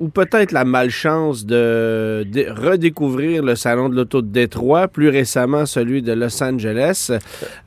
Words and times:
ou 0.00 0.08
peut-être 0.08 0.52
la 0.52 0.64
malchance 0.64 1.46
de, 1.46 2.26
de, 2.30 2.46
redécouvrir 2.50 3.42
le 3.42 3.54
salon 3.54 3.88
de 3.88 3.96
l'auto 3.96 4.22
de 4.22 4.28
Détroit, 4.28 4.88
plus 4.88 5.08
récemment 5.08 5.66
celui 5.66 6.02
de 6.02 6.12
Los 6.12 6.42
Angeles. 6.42 7.12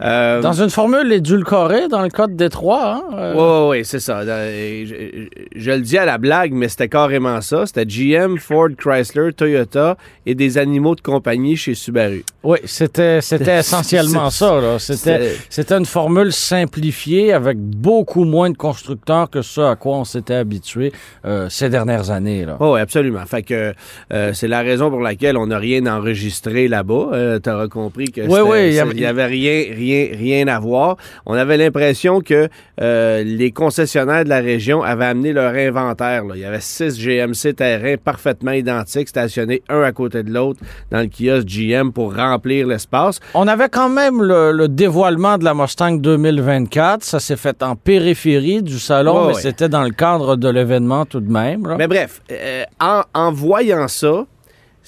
Euh, 0.01 0.41
dans 0.41 0.53
une 0.53 0.69
formule 0.69 1.11
édulcorée 1.11 1.87
dans 1.87 2.01
le 2.01 2.09
cas 2.09 2.27
de 2.27 2.33
Détroit. 2.33 3.03
Hein? 3.11 3.17
Euh... 3.17 3.69
Oui, 3.69 3.77
oui, 3.77 3.85
c'est 3.85 3.99
ça. 3.99 4.23
Je, 4.25 5.27
je, 5.55 5.71
le 5.71 5.81
dis 5.81 5.97
à 5.97 6.05
la 6.05 6.17
blague, 6.17 6.53
mais 6.53 6.67
c'était 6.67 6.89
carrément 6.89 7.41
ça. 7.41 7.65
C'était 7.65 7.85
GM, 7.85 8.37
Ford, 8.37 8.69
Chrysler, 8.77 9.33
Toyota 9.33 9.97
et 10.25 10.35
des 10.35 10.57
animaux 10.57 10.95
de 10.95 11.01
compagnie 11.01 11.55
chez 11.55 11.73
Subaru. 11.73 12.23
Oui, 12.43 12.59
c'était 12.65 13.19
essentiellement 13.59 14.29
ça. 14.29 14.77
C'était 14.79 15.73
une 15.73 15.85
formule 15.85 16.31
simplifiée 16.31 17.33
avec 17.33 17.57
beaucoup 17.57 18.23
moins 18.23 18.49
de 18.49 18.57
constructeurs 18.57 19.29
que 19.29 19.41
ce 19.41 19.61
à 19.61 19.75
quoi 19.75 19.97
on 19.97 20.05
s'était 20.05 20.35
habitué 20.35 20.91
euh, 21.25 21.49
ces 21.49 21.69
dernières 21.69 22.11
années. 22.11 22.18
Oh, 22.59 22.73
oui, 22.73 22.79
absolument. 22.79 23.25
Fait 23.25 23.43
que 23.43 23.73
euh, 24.13 24.33
c'est 24.33 24.47
la 24.47 24.61
raison 24.61 24.89
pour 24.89 25.01
laquelle 25.01 25.37
on 25.37 25.47
n'a 25.47 25.57
rien 25.57 25.85
enregistré 25.85 26.67
là-bas. 26.67 27.09
Euh, 27.13 27.39
tu 27.39 27.49
auras 27.49 27.67
compris 27.67 28.05
que 28.11 28.21
il 28.21 28.95
n'y 28.95 29.05
avait 29.05 29.25
rien, 29.25 29.63
rien, 29.73 30.07
rien 30.13 30.47
à 30.47 30.59
voir. 30.59 30.97
On 31.25 31.33
avait 31.33 31.57
l'impression 31.57 32.21
que 32.21 32.49
euh, 32.81 33.23
les 33.23 33.51
concessionnaires 33.51 34.23
de 34.23 34.29
la 34.29 34.39
région 34.39 34.83
avaient 34.83 35.05
amené 35.05 35.33
leur 35.33 35.53
inventaire. 35.53 36.23
Il 36.33 36.41
y 36.41 36.45
avait 36.45 36.61
six 36.61 36.99
GMC 36.99 37.53
terrains 37.55 37.95
parfaitement 37.97 38.51
identiques 38.51 39.09
stationnés 39.09 39.61
un 39.69 39.81
à 39.81 39.91
côté 39.91 40.23
de 40.23 40.31
l'autre 40.31 40.59
dans 40.91 40.99
le 40.99 41.07
kiosque 41.07 41.47
GM 41.47 41.91
pour 41.91 42.15
remplir 42.15 42.67
l'espace. 42.67 43.19
On 43.33 43.47
avait 43.47 43.69
quand 43.69 43.89
même 43.89 44.21
le, 44.21 44.67
dévoilement 44.67 45.37
de 45.37 45.43
la 45.43 45.53
Mustang 45.53 45.97
2024. 45.97 47.03
Ça 47.03 47.19
s'est 47.19 47.35
fait 47.35 47.61
en 47.63 47.75
périphérie 47.75 48.61
du 48.61 48.79
salon, 48.79 49.27
mais 49.27 49.33
c'était 49.33 49.69
dans 49.69 49.83
le 49.83 49.91
cadre 49.91 50.35
de 50.35 50.49
l'événement 50.49 51.05
tout 51.05 51.19
de 51.19 51.31
même. 51.31 51.75
Mais 51.77 51.87
bref, 51.87 52.08
euh, 52.31 52.63
en, 52.79 53.31
voyant 53.31 53.87
ça, 53.87 54.25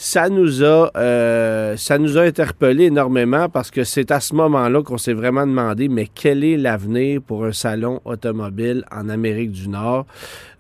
ça 0.01 0.29
nous 0.29 0.63
a 0.63 0.91
euh, 0.97 1.77
ça 1.77 1.99
nous 1.99 2.17
a 2.17 2.23
interpellé 2.23 2.85
énormément 2.85 3.49
parce 3.49 3.69
que 3.69 3.83
c'est 3.83 4.09
à 4.09 4.19
ce 4.19 4.33
moment-là 4.33 4.81
qu'on 4.81 4.97
s'est 4.97 5.13
vraiment 5.13 5.45
demandé 5.45 5.89
mais 5.89 6.07
quel 6.07 6.43
est 6.43 6.57
l'avenir 6.57 7.21
pour 7.21 7.45
un 7.45 7.51
salon 7.51 8.01
automobile 8.03 8.83
en 8.91 9.09
Amérique 9.09 9.51
du 9.51 9.69
Nord 9.69 10.07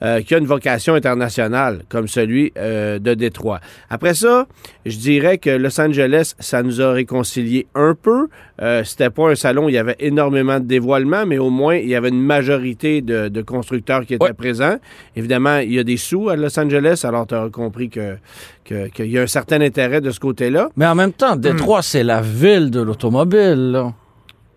euh, 0.03 0.21
qui 0.21 0.35
a 0.35 0.37
une 0.37 0.45
vocation 0.45 0.93
internationale 0.93 1.81
comme 1.89 2.07
celui 2.07 2.53
euh, 2.55 2.99
de 2.99 3.15
Détroit? 3.15 3.61
Après 3.89 4.13
ça, 4.13 4.47
je 4.85 4.97
dirais 4.97 5.39
que 5.39 5.49
Los 5.49 5.81
Angeles, 5.81 6.35
ça 6.39 6.61
nous 6.61 6.79
a 6.79 6.91
réconcilié 6.91 7.65
un 7.73 7.95
peu. 7.95 8.27
Euh, 8.61 8.83
C'était 8.83 9.09
pas 9.09 9.31
un 9.31 9.35
salon 9.35 9.65
où 9.65 9.69
il 9.69 9.75
y 9.75 9.79
avait 9.79 9.95
énormément 9.99 10.59
de 10.59 10.65
dévoilements, 10.65 11.25
mais 11.25 11.39
au 11.39 11.49
moins 11.49 11.75
il 11.75 11.87
y 11.87 11.95
avait 11.95 12.09
une 12.09 12.21
majorité 12.21 13.01
de, 13.01 13.41
constructeurs 13.41 14.05
qui 14.05 14.13
étaient 14.13 14.33
présents. 14.33 14.77
Évidemment, 15.15 15.57
il 15.57 15.73
y 15.73 15.79
a 15.79 15.83
des 15.83 15.97
sous 15.97 16.29
à 16.29 16.35
Los 16.35 16.59
Angeles, 16.59 17.01
alors 17.03 17.25
tu 17.25 17.33
as 17.33 17.49
compris 17.49 17.89
que 17.89 18.17
qu'il 18.63 19.07
y 19.07 19.17
a 19.17 19.21
un 19.21 19.27
certain 19.27 19.61
intérêt 19.61 20.01
de 20.01 20.11
ce 20.11 20.19
côté-là. 20.19 20.69
Mais 20.75 20.87
en 20.87 20.95
même 20.95 21.13
temps, 21.13 21.35
Détroit, 21.35 21.81
c'est 21.81 22.03
la 22.03 22.21
ville 22.21 22.71
de 22.71 22.81
l'automobile. 22.81 23.91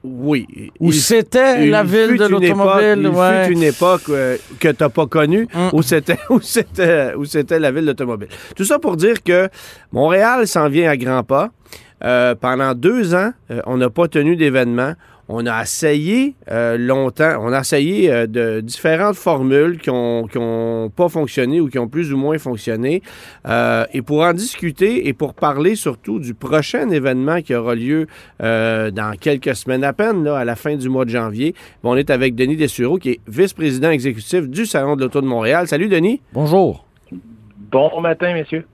Oui. 0.05 0.71
Où 0.81 0.93
c'était 0.93 1.67
la 1.67 1.83
ville 1.83 2.19
de 2.19 2.27
l'automobile. 2.27 3.11
Il 3.11 3.47
fut 3.47 3.53
une 3.53 3.63
époque 3.63 4.03
euh, 4.11 4.37
que 4.61 4.69
tu 4.69 4.83
n'as 4.83 4.91
pas 4.91 5.07
connue 5.07 5.49
mm. 5.53 5.69
où 5.73 5.81
c'était 5.81 6.19
où 6.31 6.41
c'était 6.43 7.15
où 7.15 7.25
c'était 7.25 7.59
la 7.59 7.73
ville 7.73 7.83
de 7.83 7.89
l'automobile. 7.89 8.29
Tout 8.55 8.65
ça 8.65 8.79
pour 8.79 8.97
dire 8.97 9.23
que 9.23 9.49
Montréal 9.93 10.47
s'en 10.47 10.69
vient 10.69 10.91
à 10.91 10.97
grands 10.97 11.23
pas. 11.23 11.51
Euh, 12.05 12.35
pendant 12.35 12.75
deux 12.75 13.15
ans, 13.15 13.33
euh, 13.51 13.63
on 13.65 13.79
n'a 13.79 13.89
pas 13.89 14.09
tenu 14.09 14.37
d'événement. 14.37 14.93
On 15.29 15.47
a 15.47 15.63
essayé 15.63 16.35
euh, 16.51 16.77
longtemps, 16.77 17.39
on 17.41 17.53
a 17.53 17.61
essayé 17.61 18.13
euh, 18.13 18.27
de 18.27 18.61
différentes 18.61 19.17
formules 19.17 19.79
qui 19.79 19.91
n'ont 19.91 20.91
pas 20.95 21.09
fonctionné 21.09 21.61
ou 21.61 21.69
qui 21.69 21.79
ont 21.79 21.89
plus 21.89 22.13
ou 22.13 22.19
moins 22.19 22.37
fonctionné. 22.39 23.03
Euh, 23.47 23.87
et 23.95 24.03
pour 24.03 24.21
en 24.21 24.35
discuter 24.35 25.09
et 25.09 25.15
pour 25.15 25.33
parler 25.35 25.77
surtout 25.77 26.19
du 26.19 26.35
prochain 26.35 26.91
événement 26.91 27.41
qui 27.41 27.55
aura 27.55 27.75
lieu 27.75 28.07
dans 28.41 29.15
quelques 29.19 29.55
semaines 29.57 29.85
à 29.85 29.93
peine, 29.93 30.25
là, 30.25 30.37
à 30.37 30.45
la 30.45 30.57
fin 30.57 30.77
du 30.77 30.89
mois 30.89 31.05
de 31.05 31.11
janvier, 31.11 31.55
on 31.83 31.97
est 31.97 32.11
avec 32.11 32.35
Denis 32.35 32.57
Dessureau, 32.57 32.99
qui 32.99 33.11
est 33.11 33.21
vice-président 33.27 33.91
exécutif 33.91 34.49
du 34.49 34.67
Salon 34.67 34.97
de 34.97 35.03
l'Auto 35.03 35.21
de 35.21 35.27
Montréal. 35.27 35.69
Salut 35.69 35.89
Denis. 35.89 36.21
Bonjour. 36.33 36.85
Bon 37.71 38.01
matin, 38.01 38.35
messieurs. 38.35 38.67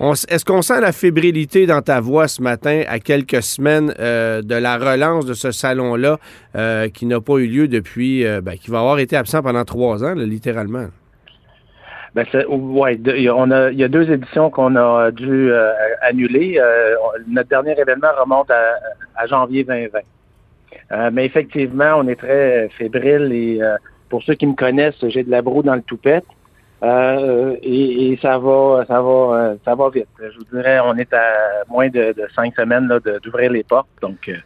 Est-ce 0.00 0.46
qu'on 0.46 0.62
sent 0.62 0.80
la 0.80 0.92
fébrilité 0.92 1.66
dans 1.66 1.82
ta 1.82 2.00
voix 2.00 2.26
ce 2.26 2.40
matin 2.40 2.84
à 2.88 3.00
quelques 3.00 3.42
semaines 3.42 3.92
euh, 3.98 4.40
de 4.40 4.54
la 4.54 4.78
relance 4.78 5.26
de 5.26 5.34
ce 5.34 5.50
salon-là 5.50 6.16
euh, 6.56 6.88
qui 6.88 7.04
n'a 7.04 7.20
pas 7.20 7.36
eu 7.36 7.46
lieu 7.46 7.68
depuis, 7.68 8.24
euh, 8.24 8.40
ben, 8.40 8.56
qui 8.56 8.70
va 8.70 8.78
avoir 8.78 8.98
été 8.98 9.14
absent 9.14 9.42
pendant 9.42 9.62
trois 9.64 10.02
ans, 10.02 10.14
littéralement? 10.14 10.86
Ben, 12.14 12.24
ouais, 12.48 12.98
on 13.30 13.50
a, 13.50 13.70
il 13.70 13.78
y 13.78 13.84
a 13.84 13.88
deux 13.88 14.10
éditions 14.10 14.48
qu'on 14.48 14.74
a 14.74 15.10
dû 15.10 15.52
annuler. 16.00 16.58
notre 17.28 17.50
dernier 17.50 17.78
événement 17.78 18.08
remonte 18.18 18.50
à, 18.50 19.26
janvier 19.26 19.64
2020. 19.64 21.10
mais 21.12 21.26
effectivement, 21.26 21.96
on 21.98 22.08
est 22.08 22.16
très 22.16 22.70
fébrile 22.78 23.30
et 23.32 23.60
pour 24.08 24.22
ceux 24.24 24.34
qui 24.34 24.46
me 24.46 24.54
connaissent, 24.54 25.06
j'ai 25.08 25.22
de 25.22 25.30
la 25.30 25.42
broue 25.42 25.62
dans 25.62 25.76
le 25.76 25.82
toupette. 25.82 26.24
Euh, 26.82 27.56
et, 27.62 28.18
ça 28.22 28.38
va, 28.38 28.84
ça 28.88 29.02
va, 29.02 29.10
euh, 29.10 29.54
ça 29.64 29.74
va 29.74 29.90
vite. 29.90 30.06
Je 30.18 30.38
vous 30.38 30.44
dirais, 30.56 30.80
on 30.80 30.96
est 30.96 31.12
à 31.12 31.64
moins 31.68 31.88
de, 31.88 32.14
cinq 32.34 32.54
semaines 32.56 32.88
d'ouvrir 33.22 33.50
les 33.50 33.64
portes, 33.64 33.88
donc 34.00 34.28
euh, 34.28 34.36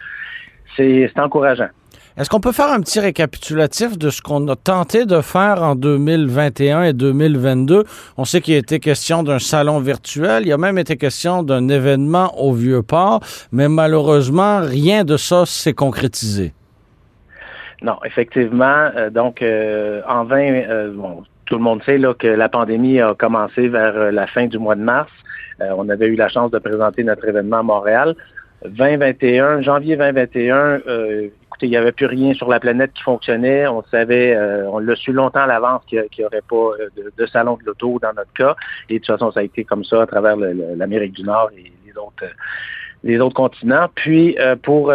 c'est 0.76 1.18
encourageant. 1.18 1.68
Est-ce 2.16 2.30
qu'on 2.30 2.40
peut 2.40 2.52
faire 2.52 2.70
un 2.70 2.80
petit 2.80 3.00
récapitulatif 3.00 3.98
de 3.98 4.08
ce 4.08 4.22
qu'on 4.22 4.46
a 4.46 4.54
tenté 4.54 5.04
de 5.04 5.20
faire 5.20 5.62
en 5.62 5.74
2021 5.74 6.84
et 6.84 6.92
2022? 6.92 7.84
On 8.16 8.24
sait 8.24 8.40
qu'il 8.40 8.54
a 8.54 8.58
été 8.58 8.78
question 8.78 9.24
d'un 9.24 9.40
salon 9.40 9.80
virtuel, 9.80 10.42
il 10.42 10.48
y 10.48 10.52
a 10.52 10.58
même 10.58 10.78
été 10.78 10.96
question 10.96 11.42
d'un 11.42 11.68
événement 11.68 12.40
au 12.40 12.52
Vieux-Port, 12.52 13.20
mais 13.50 13.68
malheureusement, 13.68 14.60
rien 14.60 15.04
de 15.04 15.16
ça 15.16 15.44
s'est 15.44 15.72
concrétisé. 15.72 16.52
Non, 17.82 17.98
effectivement. 18.04 18.90
donc, 19.10 19.42
en 19.42 20.24
20, 20.24 20.92
bon, 20.94 21.24
tout 21.46 21.56
le 21.56 21.62
monde 21.62 21.82
sait 21.84 21.98
là, 21.98 22.14
que 22.14 22.26
la 22.26 22.48
pandémie 22.48 23.00
a 23.00 23.14
commencé 23.14 23.68
vers 23.68 23.96
euh, 23.96 24.10
la 24.10 24.26
fin 24.26 24.46
du 24.46 24.58
mois 24.58 24.74
de 24.74 24.82
mars. 24.82 25.10
Euh, 25.60 25.70
on 25.76 25.88
avait 25.88 26.06
eu 26.06 26.16
la 26.16 26.28
chance 26.28 26.50
de 26.50 26.58
présenter 26.58 27.04
notre 27.04 27.26
événement 27.26 27.58
à 27.58 27.62
Montréal. 27.62 28.16
2021, 28.66 29.60
janvier 29.60 29.96
2021, 29.96 30.56
euh, 30.56 31.28
écoutez, 31.46 31.66
il 31.66 31.70
n'y 31.70 31.76
avait 31.76 31.92
plus 31.92 32.06
rien 32.06 32.32
sur 32.32 32.48
la 32.48 32.58
planète 32.58 32.92
qui 32.94 33.02
fonctionnait. 33.02 33.66
On 33.66 33.82
savait, 33.90 34.36
on 34.66 34.78
l'a 34.78 34.96
su 34.96 35.12
longtemps 35.12 35.40
à 35.40 35.46
l'avance 35.46 35.82
qu'il 35.86 36.02
n'y 36.18 36.24
aurait 36.24 36.42
pas 36.48 36.70
de, 36.96 37.26
salon 37.26 37.58
de 37.58 37.64
l'auto 37.66 37.98
dans 38.00 38.14
notre 38.14 38.32
cas. 38.32 38.56
Et 38.88 38.94
de 38.94 38.98
toute 38.98 39.06
façon, 39.06 39.30
ça 39.32 39.40
a 39.40 39.42
été 39.42 39.64
comme 39.64 39.84
ça 39.84 40.02
à 40.02 40.06
travers 40.06 40.36
l'Amérique 40.36 41.12
du 41.12 41.24
Nord 41.24 41.50
et 41.58 41.70
les 41.86 41.92
autres, 41.98 42.24
les 43.02 43.20
autres 43.20 43.34
continents. 43.34 43.88
Puis 43.94 44.38
pour 44.62 44.90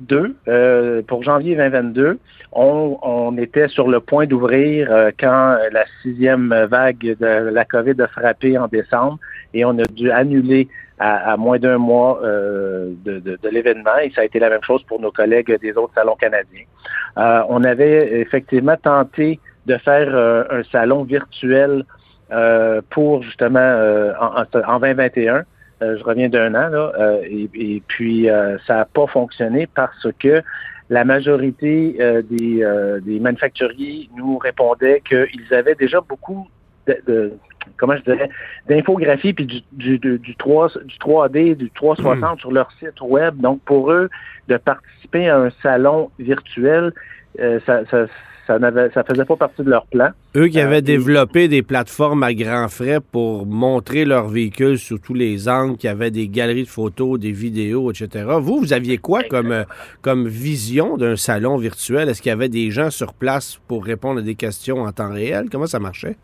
2022, 0.00 0.36
euh, 0.48 1.02
pour 1.02 1.22
janvier 1.22 1.56
2022, 1.56 2.18
on, 2.52 2.98
on 3.02 3.36
était 3.38 3.68
sur 3.68 3.88
le 3.88 4.00
point 4.00 4.26
d'ouvrir 4.26 4.90
euh, 4.90 5.10
quand 5.18 5.56
la 5.72 5.84
sixième 6.02 6.54
vague 6.70 7.16
de 7.18 7.50
la 7.50 7.64
COVID 7.64 8.00
a 8.00 8.08
frappé 8.08 8.58
en 8.58 8.68
décembre 8.68 9.18
et 9.52 9.64
on 9.64 9.78
a 9.78 9.84
dû 9.84 10.10
annuler 10.10 10.68
à, 11.00 11.36
moins 11.36 11.58
d'un 11.58 11.78
mois 11.78 12.20
euh, 12.22 12.92
de, 13.04 13.18
de, 13.18 13.36
de 13.42 13.48
l'événement 13.48 13.98
et 14.00 14.10
ça 14.14 14.20
a 14.20 14.24
été 14.24 14.38
la 14.38 14.48
même 14.48 14.62
chose 14.62 14.82
pour 14.84 15.00
nos 15.00 15.10
collègues 15.10 15.58
des 15.60 15.76
autres 15.76 15.92
salons 15.94 16.14
canadiens. 16.14 16.64
on 17.48 17.64
avait 17.64 18.20
effectivement 18.20 18.76
tenté 18.76 19.40
de 19.66 19.76
faire 19.78 20.14
un 20.50 20.62
salon 20.70 21.02
virtuel 21.02 21.84
pour 22.90 23.22
justement 23.22 24.14
en, 24.20 24.44
en 24.66 24.80
2021. 24.80 25.44
Euh, 25.84 25.98
je 25.98 26.04
reviens 26.04 26.28
d'un 26.28 26.54
an, 26.54 26.68
là, 26.68 26.92
euh, 26.98 27.20
et, 27.24 27.82
puis 27.86 28.28
euh, 28.28 28.56
ça 28.66 28.74
n'a 28.74 28.84
pas 28.84 29.06
fonctionné 29.06 29.66
parce 29.66 30.06
que 30.18 30.42
la 30.90 31.04
majorité 31.04 31.96
des, 32.28 33.00
des 33.02 33.18
manufacturiers 33.18 34.10
nous 34.14 34.36
répondaient 34.36 35.02
qu'ils 35.08 35.54
avaient 35.54 35.74
déjà 35.74 36.02
beaucoup 36.02 36.46
de, 36.86 37.32
comment 37.78 37.96
je 37.96 38.02
dirais, 38.02 38.28
d'infographie 38.68 39.32
puis 39.32 39.46
du, 39.46 39.62
du, 39.72 40.18
du, 40.18 40.36
3, 40.36 40.72
du 40.84 40.96
3D, 40.96 41.56
du 41.56 41.70
360 41.70 42.36
hmm. 42.36 42.38
sur 42.38 42.52
leur 42.52 42.70
site 42.72 43.00
web. 43.00 43.38
Donc, 43.38 43.62
pour 43.62 43.90
eux, 43.90 44.10
de 44.48 44.58
participer 44.58 45.30
à 45.30 45.38
un 45.38 45.50
salon 45.62 46.10
virtuel, 46.18 46.92
ça, 47.38 47.86
ça 47.90 48.06
ça 48.46 48.58
n'avait, 48.58 48.90
ça 48.90 49.02
faisait 49.04 49.24
pas 49.24 49.36
partie 49.36 49.62
de 49.62 49.70
leur 49.70 49.86
plan. 49.86 50.08
Eux 50.36 50.48
qui 50.48 50.60
avaient 50.60 50.76
Euh, 50.76 50.78
et- 50.78 50.82
développé 50.82 51.48
des 51.48 51.62
plateformes 51.62 52.22
à 52.22 52.34
grands 52.34 52.68
frais 52.68 52.98
pour 53.12 53.46
montrer 53.46 54.04
leurs 54.04 54.28
véhicules 54.28 54.78
sous 54.78 54.98
tous 54.98 55.14
les 55.14 55.48
angles, 55.48 55.76
qui 55.76 55.88
avaient 55.88 56.10
des 56.10 56.28
galeries 56.28 56.64
de 56.64 56.68
photos, 56.68 57.18
des 57.18 57.32
vidéos, 57.32 57.90
etc. 57.90 58.24
Vous, 58.40 58.58
vous 58.60 58.72
aviez 58.72 58.98
quoi 58.98 59.22
comme, 59.24 59.52
euh, 59.52 59.64
comme 60.02 60.28
vision 60.28 60.96
d'un 60.96 61.16
salon 61.16 61.56
virtuel? 61.56 62.08
Est-ce 62.08 62.20
qu'il 62.22 62.30
y 62.30 62.32
avait 62.32 62.48
des 62.48 62.70
gens 62.70 62.90
sur 62.90 63.14
place 63.14 63.58
pour 63.68 63.84
répondre 63.84 64.20
à 64.20 64.22
des 64.22 64.34
questions 64.34 64.82
en 64.82 64.92
temps 64.92 65.12
réel? 65.12 65.46
Comment 65.50 65.66
ça 65.66 65.78
marchait? 65.78 66.16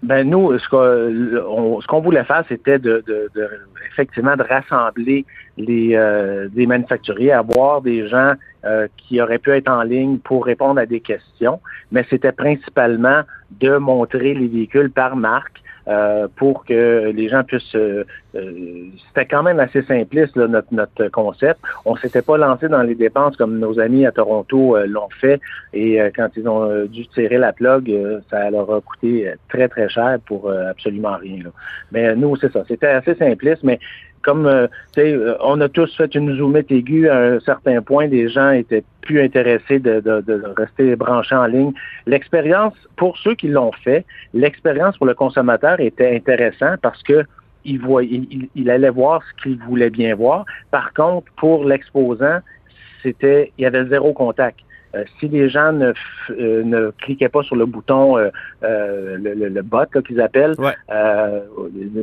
Ben 0.00 0.28
nous, 0.30 0.56
ce 0.60 0.68
qu'on 0.68 1.48
on- 1.76 1.80
ce 1.80 1.86
qu'on 1.88 2.00
voulait 2.00 2.22
faire, 2.22 2.44
c'était 2.48 2.78
de, 2.78 3.02
de- 3.06 3.28
de- 3.34 3.48
effectivement 3.92 4.36
de 4.36 4.44
rassembler 4.44 5.24
les 5.56 5.96
euh, 5.96 6.46
des 6.52 6.66
manufacturiers, 6.66 7.32
avoir 7.32 7.82
des 7.82 8.06
gens 8.06 8.34
euh, 8.64 8.88
qui 8.96 9.20
auraient 9.20 9.38
pu 9.38 9.50
être 9.52 9.68
en 9.70 9.82
ligne 9.82 10.18
pour 10.18 10.44
répondre 10.44 10.80
à 10.80 10.86
des 10.86 11.00
questions, 11.00 11.60
mais 11.92 12.04
c'était 12.10 12.32
principalement 12.32 13.22
de 13.60 13.76
montrer 13.76 14.34
les 14.34 14.48
véhicules 14.48 14.90
par 14.90 15.16
marque. 15.16 15.62
euh, 15.88 16.28
pour 16.36 16.64
que 16.64 17.10
les 17.14 17.28
gens 17.28 17.44
puissent... 17.44 17.74
euh, 17.74 18.04
euh, 18.34 18.84
C'était 19.08 19.24
quand 19.26 19.42
même 19.42 19.58
assez 19.58 19.82
simpliste, 19.82 20.36
là, 20.36 20.46
notre, 20.46 20.72
notre 20.72 21.08
concept. 21.08 21.60
On 21.86 21.96
s'était 21.96 22.22
pas 22.22 22.36
lancé 22.36 22.68
dans 22.68 22.82
les 22.82 22.94
dépenses 22.94 23.36
comme 23.36 23.58
nos 23.58 23.80
amis 23.80 24.04
à 24.06 24.12
Toronto 24.12 24.76
euh, 24.76 24.86
l'ont 24.86 25.08
fait. 25.20 25.40
Et 25.72 26.00
euh, 26.00 26.10
quand 26.14 26.28
ils 26.36 26.46
ont 26.46 26.84
dû 26.86 27.06
tirer 27.08 27.38
la 27.38 27.52
plug, 27.52 27.90
ça 28.30 28.50
leur 28.50 28.70
a 28.72 28.80
coûté 28.80 29.32
très, 29.48 29.68
très 29.68 29.88
cher 29.88 30.18
pour 30.26 30.50
absolument 30.50 31.16
rien. 31.16 31.44
là. 31.44 31.50
Mais 31.92 32.14
nous, 32.14 32.36
c'est 32.36 32.52
ça. 32.52 32.64
C'était 32.68 32.88
assez 32.88 33.14
simpliste, 33.14 33.62
mais 33.64 33.78
comme 34.22 34.46
euh, 34.46 34.66
euh, 34.98 35.36
on 35.40 35.60
a 35.60 35.68
tous 35.68 35.94
fait 35.96 36.14
une 36.14 36.36
zoomette 36.36 36.70
aiguë 36.70 37.08
à 37.08 37.18
un 37.18 37.40
certain 37.40 37.80
point, 37.82 38.06
les 38.06 38.28
gens 38.28 38.50
étaient 38.50 38.84
plus 39.02 39.20
intéressés 39.20 39.78
de, 39.78 40.02
rester 40.56 40.96
branchés 40.96 41.34
en 41.34 41.46
ligne. 41.46 41.72
L'expérience, 42.06 42.74
pour 42.96 43.16
ceux 43.18 43.34
qui 43.34 43.48
l'ont 43.48 43.72
fait, 43.72 44.04
l'expérience 44.34 44.96
pour 44.98 45.06
le 45.06 45.14
consommateur 45.14 45.80
était 45.80 46.14
intéressant 46.14 46.74
parce 46.82 47.02
que 47.02 47.24
il, 47.64 47.80
voyait, 47.80 48.22
il 48.54 48.70
allait 48.70 48.90
voir 48.90 49.22
ce 49.22 49.42
qu'il 49.42 49.58
voulait 49.58 49.90
bien 49.90 50.14
voir. 50.14 50.44
Par 50.70 50.92
contre, 50.94 51.30
pour 51.36 51.64
l'exposant, 51.64 52.38
c'était 53.02 53.52
il 53.58 53.62
y 53.62 53.66
avait 53.66 53.86
zéro 53.86 54.12
contact. 54.12 54.60
Euh, 54.98 55.04
si 55.20 55.28
les 55.28 55.48
gens 55.48 55.72
ne, 55.72 55.92
f- 55.92 55.96
euh, 56.38 56.62
ne 56.64 56.90
cliquaient 57.02 57.28
pas 57.28 57.42
sur 57.42 57.56
le 57.56 57.66
bouton, 57.66 58.18
euh, 58.18 58.30
le, 58.62 59.34
le- 59.34 59.48
le 59.48 59.62
bot 59.62 59.84
qu'ils 60.06 60.20
appellent, 60.20 60.54
Ouais. 60.58 60.74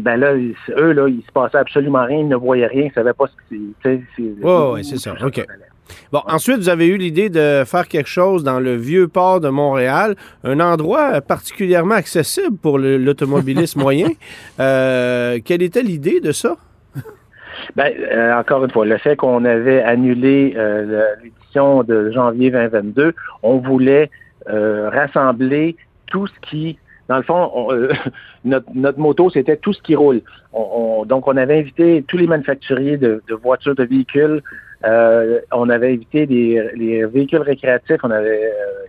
ben 0.01 0.18
là, 0.18 0.36
ils- 0.36 0.56
eux, 0.77 0.92
là, 0.92 1.07
il 1.07 1.21
se 1.25 1.31
passait 1.31 1.57
absolument 1.57 2.06
rien, 2.06 2.19
ils 2.19 2.27
ne 2.27 2.36
voyaient 2.36 2.68
rien, 2.68 2.83
ils 2.83 2.88
ne 2.88 2.94
savaient 2.94 3.13
pas 3.13 3.25
ce 3.27 3.33
qui 3.56 3.62
tu 3.83 3.89
sais, 3.89 4.01
c'est- 4.15 4.97
ça. 4.97 5.13
OK. 5.25 5.45
Bon, 6.12 6.21
ensuite, 6.27 6.57
vous 6.57 6.69
avez 6.69 6.88
eu 6.88 6.97
l'idée 6.97 7.30
de 7.30 7.63
faire 7.65 7.88
quelque 7.88 8.09
chose 8.09 8.44
dans 8.44 8.59
le 8.59 8.75
vieux 8.75 9.07
port 9.07 9.39
de 9.39 9.50
Montréal, 9.50 10.15
un 10.44 10.59
endroit 10.59 11.21
particulièrement 11.21 11.94
accessible 11.95 12.57
pour 12.57 12.80
l'automobiliste 12.80 13.75
moyen. 13.86 14.09
Quelle 14.57 15.62
était 15.62 15.83
l'idée 15.83 16.19
de 16.21 16.31
ça? 16.31 16.56
Ben, 17.76 17.94
euh, 18.12 18.34
encore 18.40 18.64
une 18.64 18.72
fois, 18.72 18.86
le 18.86 18.98
fait 18.98 19.16
qu'on 19.16 19.46
avait 19.46 19.82
annulé 19.82 20.54
euh, 20.56 21.08
l'édition 21.24 21.84
de 21.84 22.12
janvier 22.12 22.52
2022, 22.52 23.14
on 23.44 23.58
voulait 23.58 24.10
euh, 24.50 24.90
rassembler 24.90 25.76
tout 26.08 26.28
ce 26.28 26.40
qui, 26.42 26.78
dans 27.10 27.18
le 27.18 27.24
fond, 27.24 27.52
on, 27.54 27.72
euh, 27.74 27.90
notre, 28.46 28.68
notre 28.76 29.00
moto, 29.00 29.30
c'était 29.30 29.58
tout 29.58 29.74
ce 29.74 29.82
qui 29.82 29.96
roule. 29.96 30.22
On- 30.54 31.00
on- 31.02 31.06
donc, 31.06 31.28
on 31.28 31.36
avait 31.38 31.60
invité 31.60 32.04
tous 32.08 32.18
les 32.18 32.28
manufacturiers 32.28 32.98
de, 32.98 33.24
de 33.28 33.34
voitures, 33.36 33.76
de 33.76 33.84
véhicules. 33.84 34.42
Euh, 34.86 35.40
on 35.52 35.70
avait 35.70 35.94
invité 35.94 36.26
les, 36.26 36.70
les 36.76 37.06
véhicules 37.06 37.42
récréatifs. 37.42 37.98
On 38.04 38.12
avait 38.12 38.46
euh, 38.46 38.86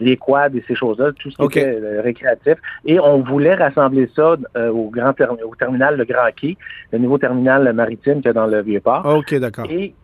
les, 0.00 0.16
quads 0.16 0.54
et 0.54 0.64
ces 0.66 0.74
choses-là, 0.74 1.12
tout 1.12 1.30
ce 1.30 1.36
qui 1.36 1.58
était 1.58 1.80
euh, 1.80 2.00
récréatif. 2.02 2.54
Et 2.84 2.98
on 3.00 3.22
voulait 3.22 3.54
rassembler 3.54 4.10
ça 4.14 4.36
euh, 4.56 4.70
au, 4.70 4.90
grand 4.90 5.14
au 5.44 5.54
terminal 5.54 5.96
Le 5.96 6.04
Grand 6.04 6.30
Quai, 6.34 6.56
le 6.92 6.98
nouveau 6.98 7.18
terminal 7.18 7.72
maritime 7.72 8.16
qu'il 8.16 8.26
y 8.26 8.28
a 8.28 8.32
dans 8.32 8.46
le 8.46 8.62
Vieux-Port. 8.62 9.04
OK, 9.06 9.34
d'accord. 9.34 9.66
Et 9.70 9.94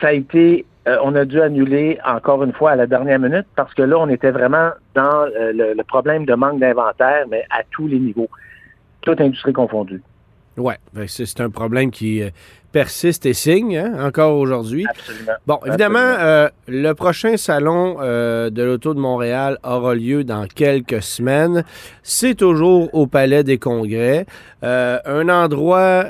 ça 0.00 0.08
a 0.08 0.12
été, 0.12 0.64
euh, 0.88 0.96
on 1.02 1.14
a 1.14 1.24
dû 1.24 1.40
annuler 1.40 1.98
encore 2.04 2.42
une 2.44 2.52
fois 2.52 2.72
à 2.72 2.76
la 2.76 2.86
dernière 2.86 3.18
minute 3.18 3.46
parce 3.56 3.72
que 3.74 3.82
là, 3.82 3.98
on 3.98 4.08
était 4.08 4.30
vraiment 4.30 4.70
dans 4.94 5.26
euh, 5.26 5.52
le, 5.52 5.74
le 5.74 5.84
problème 5.84 6.24
de 6.24 6.34
manque 6.34 6.60
d'inventaire, 6.60 7.26
mais 7.30 7.44
à 7.50 7.62
tous 7.70 7.86
les 7.86 7.98
niveaux, 7.98 8.28
toute 9.02 9.20
industrie 9.20 9.52
confondue. 9.52 10.02
Ouais, 10.56 10.76
ben, 10.92 11.06
c'est 11.08 11.24
c'est 11.24 11.40
un 11.40 11.50
problème 11.50 11.90
qui 11.90 12.22
euh, 12.22 12.28
persiste 12.72 13.26
et 13.26 13.34
signe 13.34 13.76
hein, 13.76 14.06
encore 14.06 14.36
aujourd'hui. 14.38 14.86
Absolument. 14.88 15.32
Bon, 15.46 15.58
évidemment, 15.66 15.98
Absolument. 15.98 16.24
euh, 16.24 16.48
le 16.68 16.92
prochain 16.94 17.36
salon 17.36 17.98
euh, 18.00 18.50
de 18.50 18.62
l'Auto 18.62 18.94
de 18.94 18.98
Montréal 18.98 19.58
aura 19.62 19.94
lieu 19.94 20.24
dans 20.24 20.46
quelques 20.46 21.02
semaines. 21.02 21.64
C'est 22.02 22.34
toujours 22.34 22.92
au 22.94 23.06
Palais 23.06 23.44
des 23.44 23.58
Congrès. 23.58 24.26
Euh, 24.64 24.98
un 25.04 25.28
endroit 25.28 26.04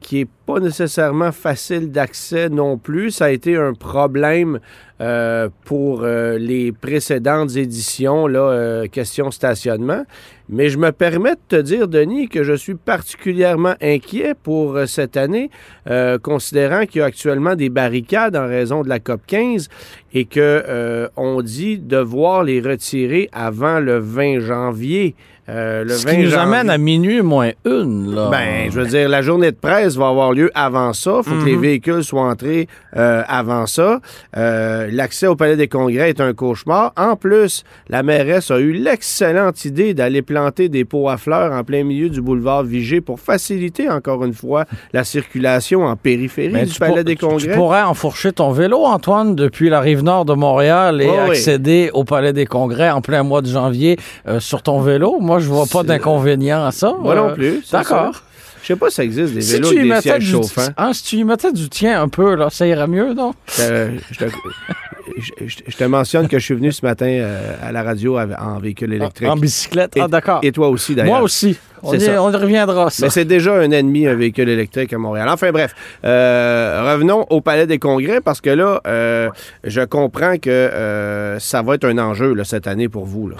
qui 0.00 0.20
est 0.20 0.28
pas 0.46 0.60
nécessairement 0.60 1.32
facile 1.32 1.90
d'accès 1.90 2.48
non 2.48 2.76
plus. 2.76 3.12
Ça 3.12 3.26
a 3.26 3.30
été 3.30 3.56
un 3.56 3.74
problème 3.74 4.58
pour 5.64 6.02
les 6.04 6.72
précédentes 6.72 7.56
éditions, 7.56 8.26
là, 8.26 8.84
question 8.88 9.30
stationnement. 9.30 10.04
Mais 10.54 10.68
je 10.68 10.76
me 10.76 10.92
permets 10.92 11.30
de 11.30 11.40
te 11.48 11.56
dire, 11.56 11.88
Denis, 11.88 12.28
que 12.28 12.44
je 12.44 12.52
suis 12.52 12.74
particulièrement 12.74 13.74
inquiet 13.80 14.34
pour 14.34 14.76
euh, 14.76 14.84
cette 14.84 15.16
année, 15.16 15.48
euh, 15.88 16.18
considérant 16.18 16.84
qu'il 16.84 16.98
y 16.98 17.02
a 17.02 17.06
actuellement 17.06 17.54
des 17.54 17.70
barricades 17.70 18.36
en 18.36 18.46
raison 18.46 18.82
de 18.82 18.90
la 18.90 19.00
COP 19.00 19.22
15 19.26 19.70
et 20.12 20.26
que 20.26 20.62
euh, 20.68 21.08
on 21.16 21.40
dit 21.40 21.78
devoir 21.78 22.44
les 22.44 22.60
retirer 22.60 23.30
avant 23.32 23.80
le 23.80 23.96
20 23.98 24.40
janvier. 24.40 25.14
Euh, 25.48 25.82
le 25.82 25.90
Ce 25.90 26.04
20 26.06 26.10
qui 26.12 26.18
nous 26.18 26.24
janvier. 26.30 26.38
amène 26.38 26.70
à 26.70 26.78
minuit 26.78 27.20
moins 27.20 27.50
une, 27.64 28.14
là. 28.14 28.28
Ben, 28.30 28.70
je 28.70 28.78
veux 28.80 28.86
dire, 28.86 29.08
la 29.08 29.22
journée 29.22 29.50
de 29.50 29.56
presse 29.56 29.96
va 29.96 30.06
avoir 30.08 30.32
lieu 30.32 30.50
avant 30.54 30.92
ça. 30.92 31.20
Il 31.26 31.28
faut 31.28 31.40
que 31.40 31.46
les 31.46 31.56
véhicules 31.56 32.04
soient 32.04 32.28
entrés 32.30 32.68
euh, 32.96 33.22
avant 33.26 33.66
ça. 33.66 33.98
Euh, 34.36 34.88
L'accès 34.92 35.26
au 35.26 35.34
Palais 35.34 35.56
des 35.56 35.66
Congrès 35.66 36.10
est 36.10 36.20
un 36.20 36.32
cauchemar. 36.32 36.92
En 36.96 37.16
plus, 37.16 37.64
la 37.88 38.04
mairesse 38.04 38.52
a 38.52 38.60
eu 38.60 38.72
l'excellente 38.72 39.64
idée 39.64 39.94
d'aller 39.94 40.22
planter 40.22 40.68
des 40.68 40.84
pots 40.84 41.08
à 41.08 41.16
fleurs 41.16 41.52
en 41.52 41.64
plein 41.64 41.82
milieu 41.82 42.08
du 42.08 42.20
boulevard 42.22 42.62
Vigée 42.62 43.00
pour 43.00 43.18
faciliter, 43.18 43.88
encore 43.90 44.24
une 44.24 44.34
fois, 44.34 44.64
la 44.92 45.02
circulation 45.02 45.84
en 45.84 45.96
périphérie 45.96 46.52
Ben, 46.52 46.66
du 46.66 46.78
Palais 46.78 47.02
des 47.02 47.16
Congrès. 47.16 47.48
Tu 47.48 47.54
pourrais 47.54 47.82
enfourcher 47.82 48.30
ton 48.32 48.52
vélo, 48.52 48.84
Antoine, 48.84 49.34
depuis 49.34 49.68
la 49.70 49.80
rive 49.80 50.04
nord 50.04 50.24
de 50.24 50.34
Montréal 50.34 51.02
et 51.02 51.08
Oh 51.08 51.14
oui. 51.24 51.30
accéder 51.30 51.90
au 51.94 52.04
Palais 52.04 52.32
des 52.32 52.46
Congrès 52.46 52.90
en 52.90 53.00
plein 53.00 53.24
mois 53.24 53.42
de 53.42 53.48
janvier 53.48 53.98
sur 54.38 54.62
ton 54.62 54.80
vélo. 54.80 55.18
Moi, 55.20 55.31
je 55.38 55.48
vois 55.48 55.66
pas 55.66 55.82
d'inconvénient 55.82 56.64
à 56.64 56.72
ça. 56.72 56.92
Moi 56.98 57.14
non 57.14 57.28
Euh, 57.30 57.34
plus. 57.34 57.70
D'accord. 57.70 58.22
Je 58.62 58.68
sais 58.68 58.76
pas 58.76 58.90
si 58.90 58.94
ça 58.96 59.04
existe 59.04 59.34
des 59.34 59.40
Si 59.42 59.54
vélos 59.54 59.68
avec 59.70 59.82
des 59.92 60.00
sièges 60.02 60.30
chauffants. 60.30 60.68
hein, 60.76 60.92
si 60.92 61.02
tu 61.02 61.16
y 61.16 61.24
mettais 61.24 61.52
du 61.52 61.68
tien 61.68 62.00
un 62.00 62.08
peu, 62.08 62.36
là, 62.36 62.48
ça 62.48 62.64
irait 62.64 62.86
mieux, 62.86 63.12
non? 63.12 63.34
Euh, 63.58 63.90
je, 64.12 64.18
te, 64.18 64.24
je- 65.18 65.46
je- 65.48 65.56
je 65.66 65.76
te 65.76 65.82
mentionne 65.82 66.28
que 66.28 66.38
je 66.38 66.44
suis 66.44 66.54
venu 66.54 66.70
ce 66.70 66.86
matin 66.86 67.06
euh, 67.06 67.54
à 67.60 67.72
la 67.72 67.82
radio 67.82 68.20
en 68.20 68.58
véhicule 68.60 68.92
électrique. 68.92 69.28
En 69.28 69.34
bicyclette? 69.34 69.96
Et- 69.96 70.00
ah, 70.00 70.06
d'accord. 70.06 70.38
Et 70.44 70.52
toi 70.52 70.68
aussi, 70.68 70.94
d'ailleurs. 70.94 71.12
Moi 71.14 71.22
aussi. 71.22 71.56
On, 71.82 71.92
y, 71.94 72.00
ça. 72.00 72.22
on 72.22 72.30
y 72.30 72.36
reviendra, 72.36 72.88
ça. 72.90 73.04
Mais 73.06 73.10
c'est 73.10 73.24
déjà 73.24 73.54
un 73.54 73.68
ennemi, 73.72 74.06
un 74.06 74.14
véhicule 74.14 74.48
électrique 74.48 74.92
à 74.92 74.98
Montréal. 74.98 75.28
Enfin 75.28 75.50
bref, 75.50 75.74
euh, 76.04 76.92
revenons 76.92 77.26
au 77.30 77.40
Palais 77.40 77.66
des 77.66 77.80
Congrès 77.80 78.20
parce 78.20 78.40
que 78.40 78.50
là, 78.50 78.80
je 79.64 79.80
comprends 79.86 80.36
que 80.38 81.36
ça 81.40 81.62
va 81.62 81.74
être 81.74 81.84
un 81.86 81.98
enjeu 81.98 82.34
là, 82.34 82.44
cette 82.44 82.68
année 82.68 82.88
pour 82.88 83.06
vous. 83.06 83.28
Là. 83.28 83.36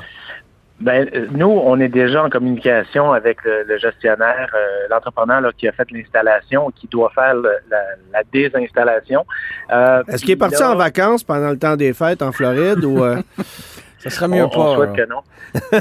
Ben, 0.83 1.09
euh, 1.15 1.27
nous, 1.31 1.47
on 1.49 1.79
est 1.81 1.89
déjà 1.89 2.25
en 2.25 2.29
communication 2.29 3.13
avec 3.13 3.39
le, 3.45 3.63
le 3.69 3.79
gestionnaire, 3.79 4.51
euh, 4.55 4.89
l'entrepreneur 4.91 5.41
là, 5.41 5.51
qui 5.57 5.69
a 5.69 5.73
fait 5.73 5.89
l'installation, 5.93 6.71
qui 6.75 6.89
doit 6.89 7.11
faire 7.15 7.35
le- 7.35 7.57
la, 7.71 7.79
la 8.13 8.23
désinstallation. 8.33 9.25
Euh, 9.73 10.03
Est-ce 10.09 10.23
qu'il 10.23 10.33
est 10.33 10.37
parti 10.37 10.61
là, 10.61 10.73
en 10.73 10.77
vacances 10.77 11.23
pendant 11.25 11.51
le 11.51 11.59
temps 11.59 11.77
des 11.77 11.93
fêtes 11.93 12.21
en 12.23 12.33
Floride 12.33 12.85
ou 12.85 13.05
euh, 13.05 13.17
ça 14.03 14.11
serait 14.11 14.29
mieux 14.29 14.45
on, 14.45 14.49
pas. 14.49 14.59
on 14.59 14.75
souhaite 14.77 14.93
que 14.95 15.07
non. 15.09 15.21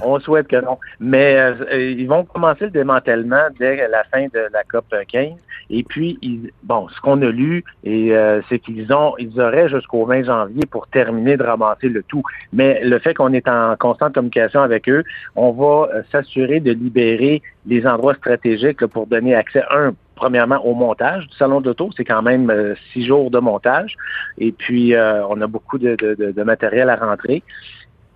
on 0.03 0.19
souhaite 0.19 0.47
que 0.47 0.55
non. 0.63 0.77
Mais 0.99 1.35
euh, 1.37 1.53
euh, 1.71 1.91
ils 1.91 2.07
vont 2.07 2.23
commencer 2.25 2.65
le 2.65 2.71
démantèlement 2.71 3.47
dès 3.59 3.87
la 3.87 4.03
fin 4.05 4.23
de 4.25 4.47
la 4.53 4.63
COP 4.71 4.93
15. 5.07 5.29
Et 5.73 5.83
puis, 5.83 6.19
ils- 6.21 6.51
bon, 6.63 6.87
ce 6.89 6.99
qu'on 6.99 7.21
a 7.21 7.29
lu, 7.29 7.63
et 7.85 8.15
euh, 8.15 8.41
c'est 8.49 8.59
qu'ils 8.59 8.91
ont, 8.91 9.13
ils 9.17 9.39
auraient 9.39 9.69
jusqu'au 9.69 10.05
20 10.05 10.23
janvier 10.23 10.65
pour 10.69 10.87
terminer 10.87 11.37
de 11.37 11.43
ramasser 11.43 11.87
le 11.87 12.03
tout. 12.03 12.23
Mais 12.51 12.81
le 12.83 12.99
fait 12.99 13.13
qu'on 13.13 13.31
est 13.33 13.47
en 13.47 13.75
constante 13.79 14.13
communication 14.13 14.61
avec 14.61 14.89
eux, 14.89 15.03
on 15.35 15.51
va 15.51 15.89
euh, 15.93 16.01
s'assurer 16.11 16.59
de 16.59 16.73
libérer 16.73 17.41
les 17.65 17.87
endroits 17.87 18.15
stratégiques 18.15 18.81
là, 18.81 18.87
pour 18.89 19.07
donner 19.07 19.33
accès, 19.33 19.63
un, 19.71 19.93
premièrement, 20.15 20.57
au 20.65 20.73
montage 20.73 21.27
du 21.27 21.35
salon 21.37 21.61
d'auto. 21.61 21.89
C'est 21.95 22.03
quand 22.05 22.21
même 22.21 22.49
euh, 22.49 22.75
six 22.91 23.05
jours 23.05 23.31
de 23.31 23.39
montage. 23.39 23.95
Et 24.39 24.51
puis, 24.51 24.93
euh, 24.93 25.25
on 25.27 25.39
a 25.41 25.47
beaucoup 25.47 25.77
de, 25.77 25.95
de- 25.95 26.15
de- 26.15 26.31
de 26.31 26.43
matériel 26.43 26.89
à 26.89 26.97
rentrer. 26.97 27.43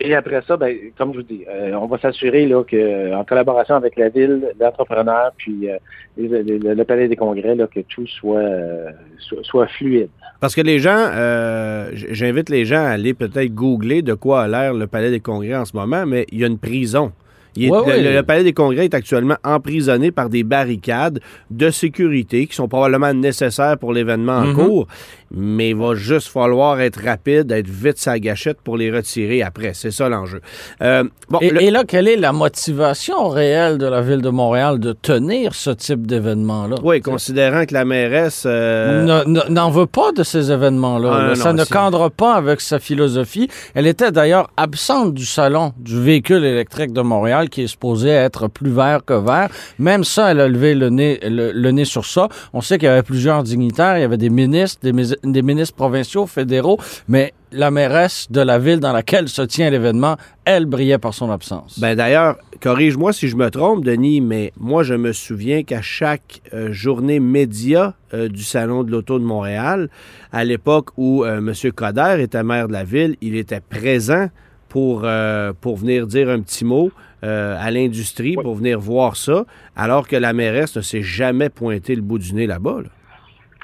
Et 0.01 0.13
après 0.13 0.41
ça, 0.45 0.57
ben, 0.57 0.75
comme 0.97 1.13
je 1.13 1.19
vous 1.19 1.23
dis, 1.23 1.45
euh, 1.49 1.71
on 1.81 1.85
va 1.87 1.97
s'assurer 1.97 2.45
là, 2.47 2.63
que, 2.63 3.13
en 3.15 3.23
collaboration 3.23 3.75
avec 3.75 3.95
la 3.95 4.09
ville, 4.09 4.41
l'entrepreneur, 4.59 5.31
puis 5.37 5.69
euh, 5.69 5.77
les- 6.17 6.43
les- 6.43 6.59
le, 6.59 6.83
palais 6.83 7.07
des 7.07 7.15
congrès, 7.15 7.55
là, 7.55 7.65
que 7.73 7.79
tout 7.79 8.05
soit, 8.05 8.39
euh, 8.39 8.89
soit, 9.19 9.39
soit 9.43 9.67
fluide. 9.67 10.09
Parce 10.41 10.53
que 10.53 10.59
les 10.61 10.79
gens, 10.79 10.97
euh, 11.13 11.91
j'invite 11.93 12.49
les 12.49 12.65
gens 12.65 12.83
à 12.83 12.89
aller 12.89 13.13
peut-être 13.13 13.53
googler 13.53 14.01
de 14.01 14.13
quoi 14.15 14.43
a 14.43 14.47
l'air 14.49 14.73
le 14.73 14.85
Palais 14.85 15.11
des 15.11 15.21
Congrès 15.21 15.55
en 15.55 15.63
ce 15.65 15.75
moment, 15.77 16.05
mais 16.05 16.25
il 16.29 16.39
y 16.39 16.43
a 16.43 16.47
une 16.47 16.59
prison. 16.59 17.13
Il 17.57 17.67
est- 17.67 17.69
Ouais, 17.71 17.77
le, 17.79 17.85
ouais. 17.85 18.01
le- 18.01 18.13
le 18.15 18.23
Palais 18.23 18.43
des 18.43 18.51
Congrès 18.51 18.83
est 18.83 18.93
actuellement 18.93 19.37
emprisonné 19.45 20.11
par 20.11 20.27
des 20.29 20.43
barricades 20.43 21.21
de 21.49 21.69
sécurité 21.69 22.47
qui 22.47 22.53
sont 22.53 22.67
probablement 22.67 23.13
nécessaires 23.13 23.77
pour 23.77 23.93
l'événement 23.93 24.33
en 24.39 24.47
Mhm. 24.47 24.55
cours, 24.55 24.87
mais 25.31 25.69
il 25.69 25.75
va 25.75 25.95
juste 25.95 26.27
falloir 26.27 26.79
être 26.81 27.01
rapide, 27.03 27.51
être 27.51 27.67
vite 27.67 27.97
sa 27.97 28.19
gâchette 28.19 28.57
pour 28.63 28.77
les 28.77 28.91
retirer 28.91 29.41
après. 29.41 29.71
C'est 29.73 29.91
ça 29.91 30.09
l'enjeu. 30.09 30.41
Euh, 30.81 31.03
bon, 31.29 31.39
Et, 31.41 31.49
le- 31.49 31.61
et 31.61 31.71
là, 31.71 31.83
quelle 31.85 32.07
est 32.07 32.15
la 32.17 32.31
motivation 32.31 33.29
réelle 33.29 33.77
de 33.77 33.85
la 33.85 34.01
Ville 34.01 34.21
de 34.21 34.29
Montréal 34.29 34.79
de 34.79 34.93
tenir 34.93 35.53
ce 35.55 35.69
type 35.71 36.05
d'événement-là? 36.07 36.77
oui, 36.83 37.01
considérant 37.01 37.65
que 37.65 37.73
la 37.73 37.85
mairesse... 37.85 38.43
euh, 38.45 39.03
Ne- 39.03 39.23
ne- 39.29 39.49
N'en 39.49 39.69
veut 39.69 39.85
pas 39.85 40.11
de 40.11 40.23
ces 40.23 40.51
événements-là. 40.51 41.11
Ah, 41.13 41.27
là. 41.29 41.35
ça 41.35 41.53
non, 41.53 41.59
ne 41.59 41.65
cadre 41.65 42.09
pas 42.09 42.33
avec 42.35 42.61
sa 42.61 42.79
philosophie. 42.79 43.49
Elle 43.73 43.87
était 43.87 44.11
d'ailleurs 44.11 44.49
absente 44.57 45.13
du 45.13 45.25
salon 45.25 45.73
du 45.77 46.01
véhicule 46.01 46.43
électrique 46.43 46.93
de 46.93 47.01
Montréal, 47.01 47.49
qui 47.49 47.63
est 47.63 47.67
supposé 47.67 48.09
être 48.09 48.47
plus 48.47 48.71
vert 48.71 49.03
que 49.05 49.13
vert. 49.13 49.49
Même 49.79 50.03
ça, 50.03 50.31
elle 50.31 50.39
a 50.41 50.47
levé 50.47 50.75
le 50.75 50.89
nez, 50.89 51.19
le, 51.23 51.51
le 51.51 51.71
nez 51.71 51.85
sur 51.85 52.05
ça. 52.05 52.27
On 52.53 52.61
sait 52.61 52.77
qu'il 52.77 52.87
y 52.87 52.91
avait 52.91 53.03
plusieurs 53.03 53.43
dignitaires, 53.43 53.97
il 53.97 54.01
y 54.01 54.03
avait 54.03 54.17
des 54.17 54.29
ministres, 54.29 54.79
des, 54.83 54.93
mis- 54.93 55.14
des 55.23 55.41
ministres 55.41 55.75
provinciaux, 55.75 56.25
fédéraux, 56.25 56.79
mais 57.07 57.33
la 57.51 57.71
mairesse 57.71 58.27
de 58.29 58.41
la 58.41 58.59
ville 58.59 58.79
dans 58.79 58.91
laquelle 58.91 59.29
se 59.29 59.41
tient 59.41 59.69
l'événement, 59.69 60.17
elle 60.43 60.65
brillait 60.65 60.97
par 60.97 61.13
son 61.13 61.31
absence. 61.31 61.79
Ben 61.79 61.95
d'ailleurs, 61.95 62.37
corrige-moi 62.61 63.13
si 63.13 63.27
je 63.27 63.35
me 63.35 63.49
trompe, 63.49 63.85
Denis, 63.85 64.21
mais 64.21 64.51
moi 64.57 64.83
je 64.83 64.93
me 64.93 65.13
souviens 65.13 65.63
qu'à 65.63 65.81
chaque 65.81 66.41
euh, 66.53 66.73
journée 66.73 67.19
média 67.19 67.93
euh, 68.13 68.27
du 68.27 68.43
Salon 68.43 68.83
de 68.83 68.91
l'Auto 68.91 69.19
de 69.19 69.23
Montréal, 69.23 69.89
à 70.31 70.43
l'époque 70.43 70.89
où 70.97 71.23
euh, 71.23 71.37
M. 71.37 71.53
Coder 71.71 72.17
était 72.19 72.43
maire 72.43 72.67
de 72.67 72.73
la 72.73 72.83
ville, 72.83 73.15
il 73.21 73.35
était 73.35 73.61
présent 73.61 74.27
pour, 74.75 75.03
euh, 75.05 75.53
pour 75.61 75.77
venir 75.77 76.05
dire 76.05 76.29
un 76.29 76.41
petit 76.41 76.65
mot 76.65 76.91
euh, 77.23 77.55
à 77.57 77.71
l'industrie, 77.71 78.35
pour 78.35 78.55
venir 78.55 78.77
voir 78.77 79.15
ça, 79.15 79.45
alors 79.75 80.05
que 80.05 80.17
la 80.17 80.33
mairesse 80.33 80.75
ne 80.75 80.81
s'est 80.81 81.01
jamais 81.01 81.47
pointé 81.49 81.95
le 81.95 82.01
bout 82.01 82.19
du 82.19 82.33
nez 82.33 82.45
là-bas. 82.45 82.81
là. 82.83 82.89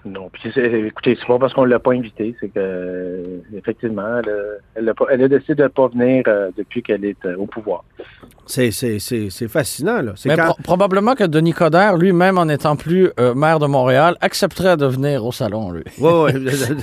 Non, 0.03 0.29
puis 0.34 0.50
c'est- 0.53 0.65
écoutez, 0.88 1.15
c'est 1.20 1.27
pas 1.27 1.38
parce 1.38 1.53
qu'on 1.53 1.63
l'a 1.65 1.77
pas 1.79 1.91
invité, 1.93 2.36
c'est 2.39 2.48
que 2.48 2.53
euh, 2.58 3.38
effectivement, 3.55 4.17
elle, 4.24 4.29
a- 4.29 4.58
elle, 4.75 4.89
a 4.89 4.93
pas- 4.93 5.05
elle 5.12 5.24
a 5.24 5.27
décidé 5.27 5.55
de 5.55 5.63
ne 5.63 5.67
pas 5.67 5.88
venir 5.89 6.24
euh, 6.27 6.50
depuis 6.58 6.81
qu'elle 6.81 7.05
est 7.05 7.24
euh, 7.25 7.36
au 7.38 7.46
pouvoir. 7.46 7.84
C'est, 8.48 8.72
c'est, 8.72 9.00
c'est, 9.00 9.29
c'est 9.29 9.48
fascinant. 9.48 10.01
Là. 10.01 10.13
Mais 10.25 10.36
quand- 10.36 10.46
pro- 10.46 10.58
probablement 10.63 11.13
que 11.15 11.24
Denis 11.24 11.53
Coderre, 11.53 11.98
lui-même 11.98 12.38
en 12.38 12.50
étant 12.50 12.75
plus 12.75 13.10
euh, 13.20 13.34
maire 13.36 13.60
de 13.60 13.67
Montréal, 13.67 14.17
accepterait 14.22 14.75
de 14.75 14.88
venir 14.88 15.24
au 15.25 15.31
salon, 15.31 15.72
lui. 15.72 15.84
Oui, 16.00 16.12
oui. 16.25 16.31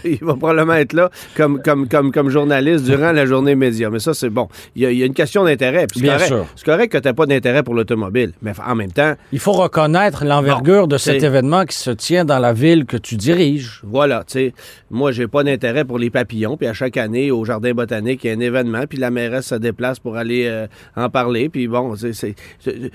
il 0.04 0.24
va 0.24 0.34
probablement 0.34 0.74
être 0.74 0.92
là 0.92 1.10
comme, 1.36 1.60
comme, 1.62 1.88
comme, 1.88 2.12
comme 2.12 2.30
journaliste 2.30 2.84
durant 2.84 3.12
la 3.12 3.26
journée 3.26 3.54
média. 3.56 3.90
Mais 3.90 3.98
ça, 3.98 4.14
c'est 4.14 4.30
bon. 4.30 4.48
Il 4.76 4.82
y 4.82 4.86
a, 4.86 4.90
il 4.92 4.98
y 4.98 5.02
a 5.02 5.06
une 5.06 5.14
question 5.14 5.44
d'intérêt. 5.44 5.86
Bien 5.96 6.14
correct. 6.14 6.28
sûr. 6.28 6.46
C'est 6.56 6.64
correct 6.64 6.92
que 6.92 6.98
tu 6.98 7.08
n'as 7.08 7.14
pas 7.14 7.26
d'intérêt 7.26 7.62
pour 7.62 7.74
l'automobile. 7.74 8.32
Mais 8.42 8.52
en 8.66 8.74
même 8.76 8.92
temps, 8.92 9.14
Il 9.32 9.40
faut 9.40 9.52
reconnaître 9.52 10.24
l'envergure 10.24 10.86
de 10.88 10.96
cet 10.98 11.22
événement 11.22 11.64
qui 11.64 11.76
se 11.76 11.90
tient 11.90 12.24
dans 12.24 12.38
la 12.38 12.52
ville 12.52 12.84
que 12.86 12.96
tu 12.96 13.07
diriges. 13.16 13.80
voilà, 13.84 14.24
tu 14.26 14.32
sais, 14.32 14.54
moi, 14.90 15.12
j'ai 15.12 15.26
pas 15.28 15.42
d'intérêt 15.44 15.84
pour 15.84 15.98
les 15.98 16.10
papillons. 16.10 16.56
Puis 16.56 16.66
à 16.66 16.72
chaque 16.74 16.96
année, 16.96 17.30
au 17.30 17.44
Jardin 17.44 17.72
botanique, 17.72 18.24
il 18.24 18.28
y 18.28 18.30
a 18.30 18.34
un 18.36 18.40
événement. 18.40 18.82
Puis 18.88 18.98
la 18.98 19.10
mairesse 19.10 19.46
se 19.46 19.54
déplace 19.54 19.98
pour 19.98 20.16
aller 20.16 20.46
euh, 20.46 20.66
en 20.96 21.08
parler. 21.10 21.48
Puis 21.48 21.68
bon, 21.68 21.94
c'est, 21.96 22.12
c'est- 22.12 22.34
c'est- 22.60 22.90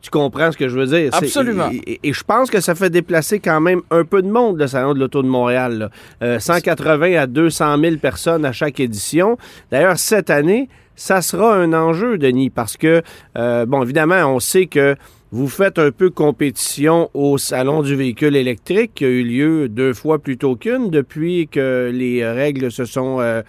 tu 0.00 0.10
comprends 0.10 0.52
ce 0.52 0.56
que 0.56 0.68
je 0.68 0.78
veux 0.78 0.86
dire. 0.86 1.10
C'est- 1.14 1.24
Absolument. 1.24 1.70
Et, 1.70 1.76
et- 1.92 2.00
et 2.04 2.12
je 2.12 2.22
pense 2.24 2.50
que 2.50 2.60
ça 2.60 2.74
fait 2.74 2.90
déplacer 2.90 3.40
quand 3.40 3.60
même 3.60 3.80
un 3.90 4.04
peu 4.04 4.22
de 4.22 4.28
monde, 4.30 4.58
le 4.58 4.66
Salon 4.66 4.94
de 4.94 4.98
l'Auto 5.00 5.22
de 5.22 5.28
Montréal. 5.28 5.78
là. 5.78 5.90
Euh, 6.22 6.38
180 6.38 7.16
à 7.20 7.26
200 7.26 7.78
000 7.78 7.96
personnes 7.96 8.44
à 8.44 8.52
chaque 8.52 8.80
édition. 8.80 9.36
D'ailleurs, 9.70 9.98
cette 9.98 10.30
année, 10.30 10.68
ça 10.94 11.20
sera 11.22 11.54
un 11.54 11.72
enjeu, 11.72 12.18
Denis, 12.18 12.50
parce 12.50 12.76
que, 12.76 13.02
euh, 13.36 13.66
bon, 13.66 13.82
évidemment, 13.82 14.24
on 14.34 14.40
sait 14.40 14.66
que 14.66 14.96
vous 15.36 15.48
faites 15.48 15.78
un 15.78 15.90
peu 15.90 16.08
compétition 16.08 17.10
au 17.12 17.36
Salon 17.36 17.82
du 17.82 17.94
véhicule 17.94 18.36
électrique 18.36 18.92
qui 18.94 19.04
a 19.04 19.08
eu 19.08 19.22
lieu 19.22 19.68
deux 19.68 19.92
fois 19.92 20.18
plutôt 20.18 20.56
qu'une 20.56 20.88
depuis 20.90 21.46
que 21.46 21.90
les 21.92 22.26
règles 22.26 22.70
se 22.72 22.86
sont, 22.86 23.20
euh, 23.20 23.42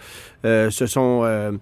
euh, 0.44 0.68
se 0.70 0.86
sont 0.86 1.22
euh, 1.24 1.52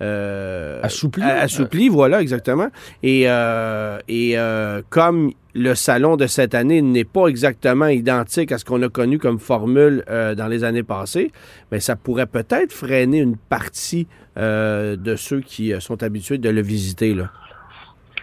euh, 0.00 0.80
Assoupli. 0.84 1.22
a- 1.24 1.40
assoupli, 1.40 1.88
voilà, 1.88 2.20
exactement. 2.22 2.68
Et, 3.02 3.24
euh, 3.26 3.98
et 4.06 4.38
euh, 4.38 4.82
comme 4.88 5.32
le 5.54 5.74
salon 5.74 6.16
de 6.16 6.26
cette 6.28 6.54
année 6.54 6.80
n'est 6.80 7.04
pas 7.04 7.26
exactement 7.26 7.88
identique 7.88 8.52
à 8.52 8.58
ce 8.58 8.64
qu'on 8.64 8.82
a 8.82 8.88
connu 8.88 9.18
comme 9.18 9.38
formule 9.40 10.04
dans 10.08 10.46
les 10.48 10.62
années 10.64 10.82
passées, 10.84 11.30
mais 11.72 11.80
ça 11.80 11.94
pourrait 11.96 12.26
peut-être 12.26 12.72
freiner 12.72 13.18
une 13.18 13.36
partie 13.36 14.06
de 14.36 15.14
ceux 15.16 15.40
qui 15.40 15.72
sont 15.80 16.02
habitués 16.02 16.38
de 16.38 16.48
le 16.48 16.62
visiter. 16.62 17.12
Là. 17.14 17.30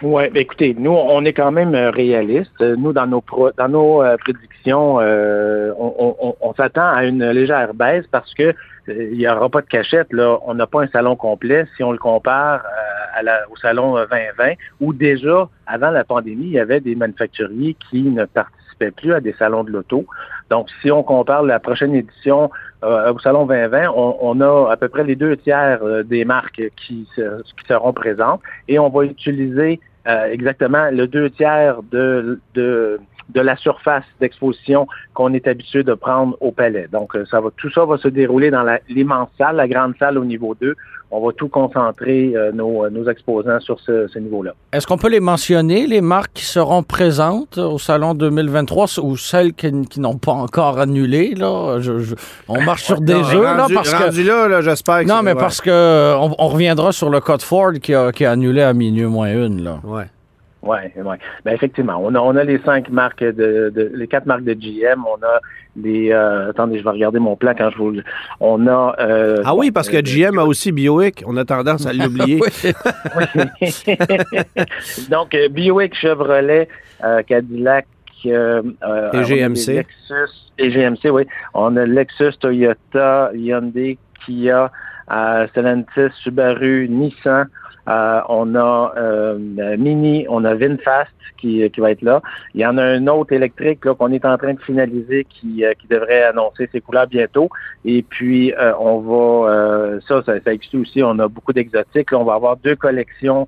Oui, 0.01 0.23
écoutez, 0.35 0.73
nous, 0.79 0.91
on 0.91 1.25
est 1.25 1.33
quand 1.33 1.51
même 1.51 1.75
euh, 1.75 1.89
réalistes. 1.91 2.51
Euh, 2.61 2.75
Nous, 2.77 2.93
dans 2.93 3.05
nos 3.05 3.19
pro- 3.19 3.51
dans 3.57 3.67
nos 3.67 4.01
euh, 4.01 4.15
prédictions, 4.17 4.99
euh, 5.01 5.73
on, 5.77 6.15
on- 6.21 6.35
on- 6.39 6.53
s'attend 6.53 6.87
à 6.93 7.03
une 7.05 7.25
légère 7.31 7.73
baisse 7.73 8.05
parce 8.09 8.33
que 8.33 8.43
euh, 8.43 8.53
il 8.87 9.17
n'y 9.17 9.27
aura 9.27 9.49
pas 9.49 9.61
de 9.61 9.67
cachette. 9.67 10.07
Là, 10.13 10.37
on 10.45 10.53
n'a 10.53 10.67
pas 10.67 10.83
un 10.83 10.87
salon 10.87 11.17
complet 11.17 11.65
si 11.75 11.83
on 11.83 11.91
le 11.91 11.97
compare 11.97 12.63
euh, 12.65 13.19
à 13.19 13.23
la- 13.23 13.41
au 13.51 13.57
salon 13.57 13.97
euh, 13.97 14.05
2020, 14.09 14.53
où 14.79 14.93
déjà, 14.93 15.49
avant 15.67 15.91
la 15.91 16.05
pandémie, 16.05 16.45
il 16.45 16.51
y 16.51 16.59
avait 16.59 16.79
des 16.79 16.95
manufacturiers 16.95 17.75
qui 17.89 18.01
ne 18.03 18.23
participaient 18.23 18.58
plus 18.95 19.13
à 19.13 19.19
des 19.19 19.33
salons 19.33 19.63
de 19.63 19.71
l'auto. 19.71 20.05
Donc, 20.49 20.67
si 20.81 20.91
on 20.91 21.03
compare 21.03 21.43
la 21.43 21.59
prochaine 21.59 21.93
édition 21.93 22.49
euh, 22.83 23.13
au 23.13 23.19
salon 23.19 23.45
2020, 23.45 23.89
on, 23.95 24.17
on 24.21 24.41
a 24.41 24.71
à 24.71 24.77
peu 24.77 24.87
près 24.89 25.03
les 25.03 25.15
deux 25.15 25.35
tiers 25.37 25.79
euh, 25.83 26.03
des 26.03 26.25
marques 26.25 26.61
qui, 26.77 27.07
se- 27.15 27.41
qui 27.43 27.65
seront 27.67 27.93
présentes 27.93 28.41
et 28.67 28.79
on 28.79 28.89
va 28.89 29.03
utiliser 29.03 29.79
euh, 30.07 30.25
exactement 30.31 30.89
le 30.91 31.05
deux 31.07 31.29
tiers 31.29 31.81
de, 31.91 32.39
de, 32.55 32.99
de 33.29 33.41
la 33.41 33.55
surface 33.57 34.03
d'exposition 34.19 34.87
qu'on 35.13 35.33
est 35.33 35.47
habitué 35.47 35.83
de 35.83 35.93
prendre 35.93 36.35
au 36.41 36.51
palais. 36.51 36.87
Donc, 36.91 37.15
euh, 37.15 37.25
ça 37.29 37.39
va, 37.41 37.49
tout 37.57 37.69
ça 37.71 37.85
va 37.85 37.97
se 37.97 38.07
dérouler 38.07 38.49
dans 38.51 38.63
la- 38.63 38.79
l'immense 38.89 39.29
salle, 39.37 39.57
la 39.57 39.67
grande 39.67 39.93
salle 39.99 40.17
au 40.17 40.25
niveau 40.25 40.55
2. 40.59 40.75
On 41.11 41.25
va 41.25 41.31
tout 41.33 41.47
concentrer 41.47 42.33
euh, 42.35 42.51
nos, 42.51 42.87
nos 42.89 43.09
exposants 43.09 43.59
sur 43.59 43.79
ce, 43.79 44.07
ce 44.07 44.19
niveau-là. 44.19 44.51
Est-ce 44.73 44.85
qu'on 44.85 44.97
peut 44.97 45.09
les 45.09 45.19
mentionner, 45.19 45.87
les 45.87 46.01
marques 46.01 46.33
qui 46.33 46.45
seront 46.45 46.83
présentes 46.83 47.57
au 47.57 47.79
salon 47.79 48.13
2023 48.13 48.99
ou 49.01 49.17
celles 49.17 49.53
qui, 49.53 49.71
qui 49.87 49.99
n'ont 49.99 50.17
pas 50.17 50.33
encore 50.33 50.79
annulé? 50.79 51.33
Là? 51.35 51.77
Je- 51.79 51.99
je- 51.99 52.15
on 52.47 52.61
marche 52.61 52.83
sur 52.83 53.01
des 53.01 53.13
Non, 53.13 53.19
œufs, 53.21 53.41
là, 53.43 53.61
rendu, 53.63 53.73
parce 53.73 53.91
que... 53.93 54.27
là, 54.27 54.47
là, 54.47 54.61
j'espère 54.61 54.99
que 55.01 55.07
Non, 55.07 55.21
mais 55.23 55.33
ouais. 55.33 55.39
parce 55.39 55.61
que 55.61 55.69
euh, 55.71 56.15
on, 56.17 56.35
on 56.37 56.47
reviendra 56.47 56.91
sur 56.91 57.09
le 57.09 57.19
code 57.21 57.41
Ford 57.41 57.73
qui 57.81 57.93
a, 57.95 58.11
qui 58.11 58.25
a 58.25 58.31
annulé 58.31 58.61
à 58.61 58.73
minuit 58.73 59.05
moins 59.05 59.31
une. 59.33 59.63
Là. 59.63 59.79
Ouais. 59.83 60.03
Oui, 60.61 60.77
oui. 60.97 61.15
Ben 61.45 61.53
effectivement, 61.53 62.01
on 62.03 62.13
a, 62.15 62.19
on 62.19 62.35
a 62.35 62.43
les 62.43 62.59
cinq 62.59 62.89
marques 62.89 63.23
de, 63.23 63.71
de 63.73 63.91
les 63.95 64.07
quatre 64.07 64.25
marques 64.25 64.43
de 64.43 64.53
GM, 64.53 65.05
on 65.05 65.23
a 65.23 65.39
les 65.77 66.11
euh, 66.11 66.49
attendez, 66.49 66.79
je 66.79 66.83
vais 66.83 66.89
regarder 66.89 67.19
mon 67.19 67.37
plan 67.37 67.53
quand 67.57 67.69
je 67.69 67.77
vous 67.77 67.93
on 68.41 68.67
a 68.67 68.95
euh, 68.99 69.41
Ah 69.45 69.55
oui, 69.55 69.71
parce 69.71 69.87
que 69.89 70.01
GM 70.01 70.37
a 70.37 70.43
aussi 70.43 70.71
Bioic. 70.71 71.23
On 71.25 71.37
a 71.37 71.45
tendance 71.45 71.85
à 71.85 71.93
l'oublier. 71.93 72.39
Donc, 75.09 75.33
euh, 75.33 75.47
Buick, 75.49 75.95
Chevrolet, 75.95 76.67
euh, 77.03 77.21
Cadillac, 77.23 77.87
euh, 78.25 78.61
euh, 78.83 79.11
Et 79.13 79.23
GMC. 79.23 79.73
Lexus 79.73 80.51
et 80.57 80.71
GMC, 80.71 81.09
oui. 81.09 81.25
On 81.53 81.77
a 81.77 81.85
Lexus, 81.85 82.33
Toyota, 82.39 83.31
Hyundai, 83.33 83.97
Kia, 84.25 84.71
euh, 85.11 85.47
Stellantis, 85.47 86.11
Subaru, 86.21 86.87
Nissan. 86.89 87.47
Euh, 87.87 88.21
on 88.29 88.55
a 88.55 88.93
euh, 88.97 89.77
Mini, 89.77 90.25
on 90.29 90.43
a 90.45 90.53
VinFast 90.53 91.11
qui, 91.37 91.69
qui 91.69 91.79
va 91.79 91.91
être 91.91 92.01
là. 92.01 92.21
Il 92.53 92.61
y 92.61 92.65
en 92.65 92.77
a 92.77 92.83
un 92.83 93.07
autre 93.07 93.33
électrique 93.33 93.85
là, 93.85 93.95
qu'on 93.95 94.11
est 94.11 94.25
en 94.25 94.37
train 94.37 94.53
de 94.53 94.61
finaliser 94.61 95.25
qui, 95.29 95.63
euh, 95.63 95.73
qui 95.73 95.87
devrait 95.87 96.23
annoncer 96.23 96.69
ses 96.71 96.81
couleurs 96.81 97.07
bientôt. 97.07 97.49
Et 97.85 98.03
puis, 98.03 98.53
euh, 98.53 98.73
on 98.79 98.99
va, 98.99 99.99
ça, 100.07 100.21
ça, 100.23 100.39
ça 100.41 100.53
exclut 100.53 100.81
aussi, 100.81 101.01
on 101.03 101.17
a 101.19 101.27
beaucoup 101.27 101.53
d'exotiques. 101.53 102.11
On 102.13 102.23
va 102.23 102.33
avoir 102.33 102.57
deux 102.57 102.75
collections 102.75 103.47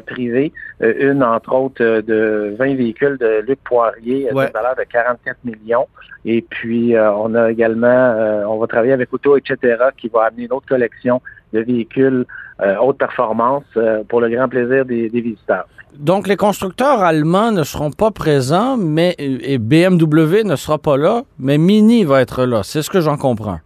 privées. 0.00 0.52
Euh, 0.82 1.12
une, 1.12 1.22
entre 1.22 1.52
autres, 1.54 1.82
euh, 1.82 2.02
de 2.02 2.54
20 2.58 2.76
véhicules 2.76 3.18
de 3.18 3.42
Luc 3.46 3.58
Poirier, 3.64 4.28
euh, 4.30 4.34
Ouais. 4.34 4.46
de 4.48 4.52
valeur 4.52 4.76
de 4.76 4.84
44 4.84 5.36
millions. 5.44 5.86
Et 6.24 6.42
puis, 6.42 6.94
euh, 6.94 7.12
on 7.12 7.34
a 7.34 7.50
également, 7.50 7.86
euh, 7.88 8.44
on 8.46 8.58
va 8.58 8.66
travailler 8.66 8.92
avec 8.92 9.12
Auto, 9.12 9.36
etc., 9.36 9.56
qui 9.96 10.08
va 10.08 10.24
amener 10.24 10.44
une 10.44 10.52
autre 10.52 10.66
collection 10.68 11.20
de 11.52 11.60
véhicules 11.60 12.24
euh, 12.60 12.76
haute 12.80 12.98
performance 12.98 13.64
euh, 13.76 14.02
pour 14.08 14.20
le 14.20 14.28
grand 14.28 14.48
plaisir 14.48 14.84
des, 14.84 15.08
des 15.08 15.20
visiteurs. 15.20 15.66
Donc, 15.98 16.26
les 16.28 16.36
constructeurs 16.36 17.00
allemands 17.02 17.50
ne 17.52 17.64
seront 17.64 17.90
pas 17.90 18.10
présents, 18.10 18.76
mais 18.78 19.14
et 19.18 19.58
BMW 19.58 20.42
ne 20.44 20.56
sera 20.56 20.78
pas 20.78 20.96
là, 20.96 21.22
mais 21.38 21.58
Mini 21.58 22.04
va 22.04 22.22
être 22.22 22.44
là. 22.46 22.62
C'est 22.62 22.80
ce 22.82 22.88
que 22.88 23.00
j'en 23.00 23.16
comprends. 23.16 23.58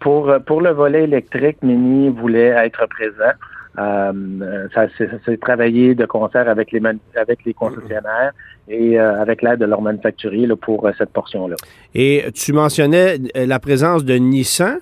Pour, 0.00 0.28
euh, 0.28 0.38
pour 0.38 0.60
le 0.60 0.70
volet 0.70 1.04
électrique, 1.04 1.58
Mini 1.62 2.08
voulait 2.10 2.48
être 2.48 2.86
présent. 2.88 3.32
Euh, 3.78 4.68
ça 4.74 4.86
s'est 5.24 5.36
travaillé 5.36 5.94
de 5.94 6.04
concert 6.04 6.48
avec 6.48 6.72
les 6.72 6.80
avec 7.14 7.44
les 7.44 7.54
concessionnaires 7.54 8.32
et 8.68 8.98
euh, 8.98 9.20
avec 9.22 9.42
l'aide 9.42 9.60
de 9.60 9.64
leur 9.64 9.80
manufacturier 9.80 10.46
là, 10.46 10.56
pour 10.56 10.86
euh, 10.86 10.90
cette 10.98 11.10
portion-là. 11.10 11.54
Et 11.94 12.24
tu 12.34 12.52
mentionnais 12.52 13.18
la 13.34 13.58
présence 13.60 14.04
de 14.04 14.14
Nissan, 14.14 14.78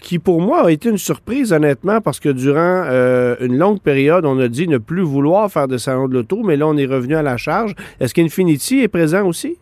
qui 0.00 0.18
pour 0.18 0.40
moi 0.40 0.66
a 0.66 0.70
été 0.70 0.88
une 0.88 0.98
surprise 0.98 1.52
honnêtement 1.52 2.00
parce 2.00 2.20
que 2.20 2.30
durant 2.30 2.84
une 3.40 3.58
longue 3.58 3.80
période, 3.80 4.24
on 4.24 4.38
a 4.38 4.48
dit 4.48 4.66
ne 4.66 4.78
plus 4.78 5.02
vouloir 5.02 5.50
faire 5.50 5.68
de 5.68 5.76
salon 5.76 6.08
de 6.08 6.14
l'auto, 6.14 6.42
mais 6.42 6.56
là 6.56 6.66
on 6.66 6.76
est 6.76 6.86
revenu 6.86 7.16
à 7.16 7.22
la 7.22 7.36
charge. 7.36 7.74
Est-ce 8.00 8.14
qu'Infinity 8.14 8.80
est 8.80 8.88
présent 8.88 9.26
aussi? 9.26 9.58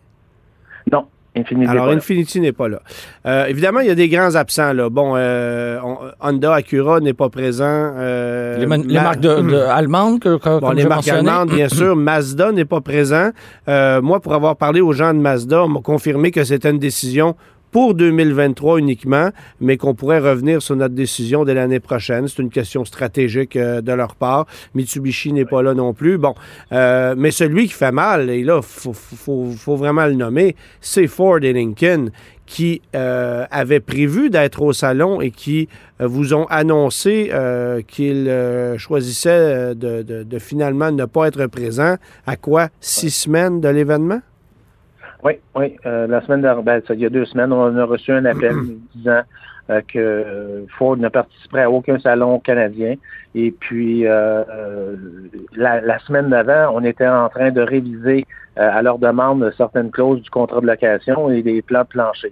Infinity 1.35 1.69
Alors, 1.69 1.89
Infinity 1.89 2.39
n'est 2.39 2.51
pas 2.51 2.67
là. 2.67 2.81
Euh, 3.25 3.45
évidemment, 3.45 3.79
il 3.79 3.87
y 3.87 3.91
a 3.91 3.95
des 3.95 4.07
grands 4.07 4.35
absents. 4.35 4.73
Là. 4.73 4.89
Bon, 4.89 5.13
euh, 5.15 5.79
Honda 6.21 6.53
Acura 6.53 6.99
n'est 6.99 7.13
pas 7.13 7.29
présent. 7.29 7.65
Euh, 7.67 8.57
les, 8.57 8.67
marques 8.67 9.19
de, 9.19 9.55
allemandes, 9.67 10.19
que, 10.19 10.59
bon, 10.59 10.71
les 10.71 10.85
marques 10.85 11.07
allemandes, 11.07 11.49
bien 11.49 11.69
sûr. 11.69 11.95
Mazda 11.95 12.51
n'est 12.51 12.65
pas 12.65 12.81
présent. 12.81 13.31
moi, 13.67 14.19
pour 14.19 14.33
avoir 14.33 14.55
parlé 14.55 14.81
aux 14.81 14.93
gens 14.93 15.13
de 15.13 15.19
Mazda, 15.19 15.63
on 15.63 15.69
m'a 15.69 15.81
confirmé 15.81 16.31
que 16.31 16.43
c'était 16.43 16.69
une 16.69 16.79
décision 16.79 17.35
pour 17.73 17.95
2023 17.95 18.77
uniquement, 18.77 19.31
mais 19.59 19.77
qu'on 19.77 19.95
pourrait 19.95 20.19
revenir 20.19 20.61
sur 20.61 20.75
notre 20.75 20.93
décision 20.93 21.43
dès 21.43 21.55
l'année 21.55 21.79
prochaine. 21.79 22.27
C'est 22.27 22.41
une 22.41 22.51
question 22.51 22.85
stratégique 22.85 23.55
euh, 23.55 23.81
de 23.81 23.91
leur 23.91 24.15
part. 24.15 24.45
Mitsubishi 24.75 25.33
n'est 25.33 25.43
pas 25.43 25.63
là 25.63 25.73
non 25.73 25.93
plus. 25.93 26.19
Bon, 26.19 26.35
euh, 26.71 27.15
mais 27.17 27.31
celui 27.31 27.65
qui 27.65 27.73
fait 27.73 27.91
mal, 27.91 28.29
et 28.29 28.43
là, 28.43 28.61
il 28.85 28.93
faut, 28.93 29.75
vraiment 29.75 30.05
le 30.05 30.13
nommer, 30.13 30.55
c'est 30.81 31.07
Ford 31.07 31.39
et 31.41 31.51
Lincoln 31.51 32.09
qui 32.45 32.81
euh, 32.95 33.45
avaient 33.49 33.79
prévu 33.79 34.29
d'être 34.29 34.61
au 34.61 34.73
salon 34.73 35.19
et 35.21 35.31
qui 35.31 35.67
vous 35.99 36.33
ont 36.35 36.45
annoncé 36.49 37.31
qu'ils 37.87 38.75
choisissaient 38.77 39.73
de, 39.73 40.03
de, 40.03 40.39
finalement 40.39 40.91
ne 40.91 41.05
pas 41.05 41.27
être 41.27 41.47
présents. 41.47 41.95
À 42.27 42.35
quoi? 42.35 42.67
Six 42.81 43.11
semaines 43.11 43.61
de 43.61 43.69
l'événement? 43.69 44.19
Oui, 45.23 45.33
oui. 45.55 45.77
Euh, 45.85 46.05
la 46.07 46.21
semaine 46.21 46.41
dernière, 46.41 46.63
ben, 46.63 46.81
il 46.89 46.99
y 46.99 47.05
a 47.05 47.09
deux 47.09 47.25
semaines, 47.25 47.53
on 47.53 47.77
a 47.77 47.85
reçu 47.85 48.11
un 48.11 48.25
appel 48.25 48.55
disant 48.95 49.21
euh, 49.69 49.81
que 49.87 50.65
Ford 50.77 50.97
ne 50.97 51.07
participerait 51.07 51.63
à 51.63 51.71
aucun 51.71 51.97
salon 51.99 52.39
canadien. 52.39 52.95
Et 53.33 53.51
puis, 53.51 54.05
euh, 54.05 54.43
la, 55.55 55.99
semaine 55.99 56.29
d'avant, 56.29 56.75
on 56.75 56.83
était 56.83 57.07
en 57.07 57.29
train 57.29 57.51
de 57.51 57.61
réviser 57.61 58.25
à 58.55 58.83
leur 58.83 58.99
demande 58.99 59.51
certaines 59.57 59.89
clauses 59.89 60.21
du 60.21 60.29
contrat 60.29 60.61
de 60.61 60.67
location 60.67 61.31
et 61.31 61.41
des 61.41 61.61
plans 61.63 61.85
planchers. 61.85 62.31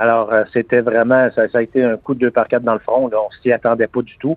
Alors, 0.00 0.32
c'était 0.52 0.80
vraiment, 0.80 1.28
ça, 1.36 1.42
a 1.52 1.62
été 1.62 1.84
un 1.84 1.96
coup 1.96 2.14
de 2.14 2.20
deux 2.20 2.30
par 2.30 2.48
quatre 2.48 2.64
dans 2.64 2.72
le 2.72 2.80
front. 2.80 3.06
Là, 3.06 3.18
on 3.24 3.30
s'y 3.42 3.52
attendait 3.52 3.86
pas 3.86 4.02
du 4.02 4.16
tout. 4.18 4.34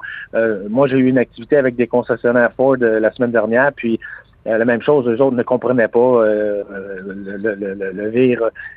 moi, 0.69 0.87
j'ai 0.87 0.97
eu 0.97 1.07
une 1.07 1.17
activité 1.17 1.57
avec 1.57 1.75
des 1.75 1.87
concessionnaires 1.87 2.51
Ford 2.55 2.75
la 2.77 3.11
semaine 3.13 3.31
dernière, 3.31 3.71
puis 3.73 3.97
euh, 3.97 4.32
la 4.45 4.65
même 4.65 4.81
chose, 4.81 5.07
eux 5.07 5.21
autres 5.21 5.35
ne 5.35 5.43
comprenaient 5.43 5.87
pas 5.87 5.99
euh, 5.99 6.63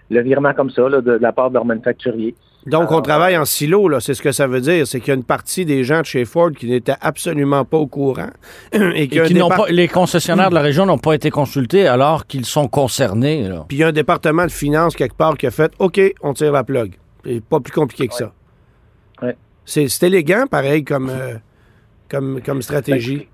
le, 0.09 0.21
virement 0.23 0.55
comme 0.55 0.71
ça 0.71 0.89
de, 0.89 1.19
la 1.21 1.33
part 1.33 1.51
de 1.51 1.55
leur 1.55 1.65
manufacturier. 1.65 2.35
Donc, 2.67 2.91
on 2.91 3.01
travaille 3.01 3.37
en 3.37 3.45
silo, 3.45 3.89
là, 3.89 4.01
c'est 4.01 4.15
ce 4.15 4.23
que 4.23 4.33
ça 4.33 4.49
veut 4.49 4.61
dire. 4.61 4.87
C'est 4.89 4.99
qu'il 4.99 5.09
y 5.09 5.11
a 5.13 5.15
une 5.15 5.25
partie 5.25 5.65
des 5.65 5.85
gens 5.85 6.01
de 6.01 6.07
chez 6.07 6.25
Ford 6.25 6.51
qui 6.51 6.69
n'étaient 6.69 6.97
absolument 7.01 7.65
pas 7.65 7.77
au 7.77 7.87
courant. 7.87 8.31
et, 8.73 9.09
qui 9.09 9.35
n'ont 9.35 9.49
pas, 9.49 9.67
les 9.69 9.87
concessionnaires 9.87 10.51
de 10.51 10.55
la 10.55 10.63
région 10.63 10.85
n'ont 10.85 10.99
pas 10.99 11.15
été 11.15 11.31
consultés 11.31 11.87
alors 11.87 12.27
qu'ils 12.27 12.45
sont 12.45 12.67
concernés. 12.67 13.49
Puis 13.69 13.79
il 13.79 13.81
y 13.81 13.85
a 13.85 13.89
un 13.89 13.93
département 13.93 14.45
de 14.45 14.51
finances 14.51 14.97
quelque 14.97 15.17
part 15.17 15.37
qui 15.37 15.47
a 15.47 15.53
fait 15.53 15.73
OK, 15.79 16.01
on 16.23 16.33
tire 16.33 16.53
la 16.53 16.65
plug. 16.65 16.95
C'est 17.25 17.43
pas 17.43 17.61
plus 17.61 17.73
compliqué 17.73 18.09
que 18.09 18.15
ça. 18.15 18.33
Ouais. 19.23 19.37
C'est 19.65 20.03
élégant, 20.03 20.47
pareil, 20.49 20.85
comme, 20.85 21.11
euh, 21.11 21.35
comme, 22.09 22.41
comme 22.45 22.63
stratégie. 22.63 23.29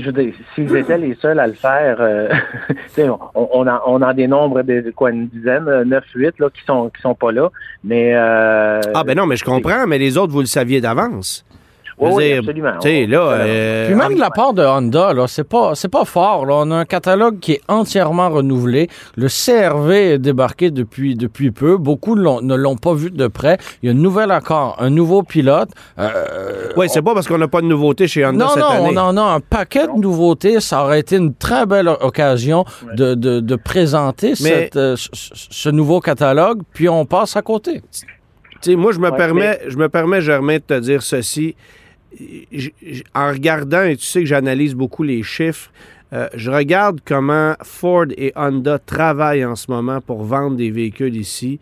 Je 0.00 0.06
veux 0.10 0.12
dire, 0.12 0.34
s'ils 0.54 0.76
étaient 0.76 0.98
les 0.98 1.14
seuls 1.20 1.38
à 1.38 1.46
le 1.46 1.52
faire, 1.52 1.96
euh, 2.00 2.28
on, 2.98 3.18
on, 3.34 3.66
en, 3.66 3.80
on 3.86 4.02
en 4.02 4.14
dénombre 4.14 4.62
de, 4.62 4.90
quoi, 4.94 5.10
une 5.10 5.28
dizaine, 5.28 5.68
euh, 5.68 5.84
neuf, 5.84 6.04
huit, 6.14 6.38
là, 6.38 6.48
qui 6.50 6.62
sont 6.66 6.90
qui 6.90 7.00
sont 7.02 7.14
pas 7.14 7.32
là. 7.32 7.50
Mais 7.84 8.12
euh, 8.14 8.80
Ah 8.94 9.04
ben 9.04 9.16
non, 9.16 9.26
mais 9.26 9.36
je 9.36 9.44
comprends, 9.44 9.86
mais 9.86 9.98
les 9.98 10.16
autres, 10.18 10.32
vous 10.32 10.40
le 10.40 10.46
saviez 10.46 10.80
d'avance. 10.80 11.44
Oui, 11.98 12.32
absolument. 12.32 12.72
Là, 12.82 13.20
euh, 13.20 13.86
Puis 13.86 13.94
même 13.94 14.14
de 14.14 14.20
la 14.20 14.30
part 14.30 14.52
de 14.52 14.62
Honda, 14.62 15.12
là, 15.12 15.26
c'est 15.26 15.44
pas, 15.48 15.74
c'est 15.74 15.88
pas 15.88 16.04
fort. 16.04 16.46
Là. 16.46 16.54
On 16.58 16.70
a 16.70 16.76
un 16.76 16.84
catalogue 16.84 17.38
qui 17.40 17.52
est 17.52 17.60
entièrement 17.68 18.30
renouvelé. 18.30 18.88
Le 19.16 19.28
CRV 19.28 20.12
est 20.12 20.18
débarqué 20.18 20.70
depuis, 20.70 21.14
depuis 21.14 21.50
peu. 21.50 21.76
Beaucoup 21.76 22.16
ne 22.16 22.54
l'ont 22.54 22.76
pas 22.76 22.94
vu 22.94 23.10
de 23.10 23.26
près. 23.26 23.58
Il 23.82 23.86
y 23.86 23.88
a 23.88 23.92
un 23.92 23.98
nouvel 23.98 24.30
accord, 24.30 24.76
un 24.78 24.90
nouveau 24.90 25.22
pilote. 25.22 25.70
Euh, 25.98 26.68
oui, 26.76 26.86
c'est 26.88 27.02
pas 27.02 27.14
parce 27.14 27.28
qu'on 27.28 27.38
n'a 27.38 27.48
pas 27.48 27.60
de 27.60 27.66
nouveautés 27.66 28.08
chez 28.08 28.24
Honda 28.24 28.48
cette 28.48 28.62
année. 28.62 28.92
Non, 28.92 28.92
non, 28.92 29.02
on 29.02 29.06
en 29.08 29.16
a 29.16 29.34
un 29.34 29.40
paquet 29.40 29.86
de 29.86 29.98
nouveautés. 29.98 30.60
Ça 30.60 30.84
aurait 30.84 31.00
été 31.00 31.16
une 31.16 31.34
très 31.34 31.66
belle 31.66 31.88
occasion 31.88 32.64
de, 32.94 33.14
de, 33.14 33.40
de, 33.40 33.56
présenter 33.56 34.34
cette, 34.34 34.76
euh, 34.76 34.96
ce 34.96 35.68
nouveau 35.68 36.00
catalogue, 36.00 36.62
puis 36.72 36.88
on 36.88 37.04
passe 37.04 37.36
à 37.36 37.42
côté. 37.42 37.82
sais, 38.60 38.76
moi, 38.76 38.92
je 38.92 38.98
me 38.98 39.10
permets, 39.10 39.60
je 39.66 39.76
me 39.76 39.88
permets, 39.88 40.20
Germain, 40.20 40.56
de 40.56 40.62
te 40.62 40.78
dire 40.80 41.02
ceci 41.02 41.54
en 43.14 43.30
regardant, 43.30 43.82
et 43.82 43.96
tu 43.96 44.04
sais 44.04 44.20
que 44.20 44.26
j'analyse 44.26 44.74
beaucoup 44.74 45.02
les 45.02 45.22
chiffres, 45.22 45.70
euh, 46.12 46.28
je 46.34 46.50
regarde 46.50 47.00
comment 47.04 47.54
Ford 47.62 48.06
et 48.16 48.32
Honda 48.36 48.78
travaillent 48.78 49.44
en 49.44 49.56
ce 49.56 49.70
moment 49.70 50.00
pour 50.00 50.24
vendre 50.24 50.56
des 50.56 50.70
véhicules 50.70 51.16
ici. 51.16 51.58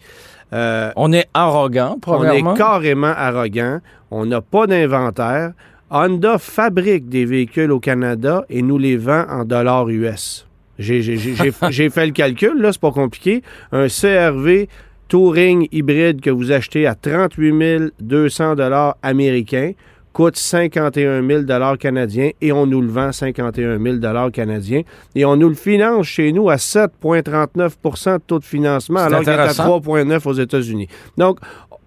Euh, 0.53 0.91
on 0.97 1.13
est 1.13 1.29
arrogant, 1.35 1.99
probablement. 2.01 2.51
On 2.51 2.55
est 2.55 2.59
carrément 2.59 3.15
arrogant. 3.17 3.81
On 4.11 4.27
n'a 4.27 4.41
pas 4.41 4.67
d'inventaire. 4.67 5.53
Honda 5.91 6.39
fabrique 6.39 7.09
des 7.09 7.25
véhicules 7.25 7.71
au 7.71 7.79
Canada 7.79 8.45
et 8.49 8.63
nous 8.63 8.79
les 8.79 8.97
vend 8.97 9.25
en 9.29 9.45
dollars 9.45 9.89
US. 9.89 10.47
J'ai 10.79 11.91
fait 11.91 12.07
le 12.07 12.13
calcul, 12.13 12.61
là, 12.61 12.73
c'est 12.73 12.81
pas 12.81 12.91
compliqué. 12.91 13.43
Un 13.71 13.87
CRV 13.89 14.69
Touring 15.09 15.69
hybride 15.73 16.21
que 16.21 16.31
vous 16.31 16.53
achetez 16.53 16.87
à 16.87 16.95
38 16.95 17.93
200 18.01 18.55
dollars 18.55 18.97
américains 19.03 19.73
coûte 20.12 20.37
51 20.37 21.27
000 21.27 21.42
canadiens 21.79 22.31
et 22.40 22.53
on 22.53 22.66
nous 22.66 22.81
le 22.81 22.88
vend 22.88 23.12
51 23.12 23.79
000 23.79 24.31
canadiens 24.31 24.83
et 25.14 25.25
on 25.25 25.37
nous 25.37 25.49
le 25.49 25.55
finance 25.55 26.07
chez 26.07 26.33
nous 26.33 26.51
à 26.51 26.57
7,39% 26.57 28.14
de 28.14 28.18
taux 28.18 28.38
de 28.38 28.44
financement 28.44 29.01
alors 29.01 29.20
qu'il 29.20 29.29
est 29.29 29.33
à 29.33 29.49
3,9 29.49 30.29
aux 30.29 30.33
États-Unis. 30.33 30.88
Donc, 31.16 31.38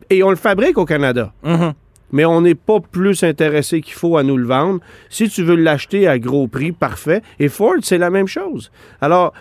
et 0.09 0.23
on 0.23 0.29
le 0.29 0.35
fabrique 0.35 0.77
au 0.77 0.85
Canada. 0.85 1.33
Mm-hmm. 1.43 1.73
Mais 2.11 2.25
on 2.25 2.41
n'est 2.41 2.55
pas 2.55 2.79
plus 2.79 3.23
intéressé 3.23 3.81
qu'il 3.81 3.95
faut 3.95 4.17
à 4.17 4.23
nous 4.23 4.37
le 4.37 4.45
vendre. 4.45 4.79
Si 5.09 5.27
tu 5.29 5.43
veux 5.43 5.55
l'acheter 5.55 6.07
à 6.07 6.19
gros 6.19 6.47
prix, 6.47 6.71
parfait. 6.71 7.23
Et 7.39 7.49
Ford, 7.49 7.77
c'est 7.81 7.97
la 7.97 8.11
même 8.11 8.27
chose. 8.27 8.71
Alors, 9.01 9.33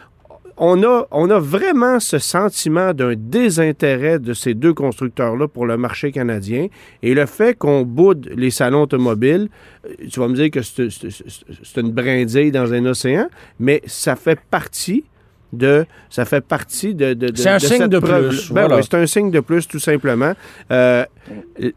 on 0.57 0.83
a, 0.83 1.07
on 1.11 1.31
a 1.31 1.39
vraiment 1.39 2.01
ce 2.01 2.19
sentiment 2.19 2.93
d'un 2.93 3.15
désintérêt 3.17 4.19
de 4.19 4.33
ces 4.33 4.55
deux 4.55 4.75
constructeurs-là 4.75 5.49
pour 5.49 5.67
le 5.67 5.77
marché 5.77 6.13
canadien. 6.13 6.69
Et 7.03 7.15
le 7.15 7.27
fait 7.27 7.57
qu'on 7.57 7.83
boude 7.83 8.31
les 8.37 8.51
salons 8.51 8.83
automobiles, 8.83 9.49
euh, 9.87 9.91
tu 10.11 10.21
vas 10.21 10.29
me 10.29 10.35
dire 10.35 10.51
que 10.51 10.63
c'est 10.63 11.81
une 11.81 11.93
brindille 11.93 12.53
dans 12.53 12.73
un 12.73 12.85
océan, 12.87 13.29
mais 13.59 13.83
ça 13.87 14.17
fait 14.17 14.41
partie 14.51 15.05
de 15.53 15.85
ça 16.09 16.25
fait 16.25 16.41
partie 16.41 16.95
de, 16.95 17.13
de, 17.13 17.31
c'est 17.35 17.51
un 17.51 17.59
signe 17.59 17.87
de 17.87 17.99
plus 17.99 18.53
ben 18.53 18.81
c'est 18.81 18.95
un 18.95 19.07
signe 19.07 19.31
de 19.31 19.41
plus 19.41 19.69
tout 19.69 19.79
simplement. 19.79 20.33
Euh, 20.71 21.05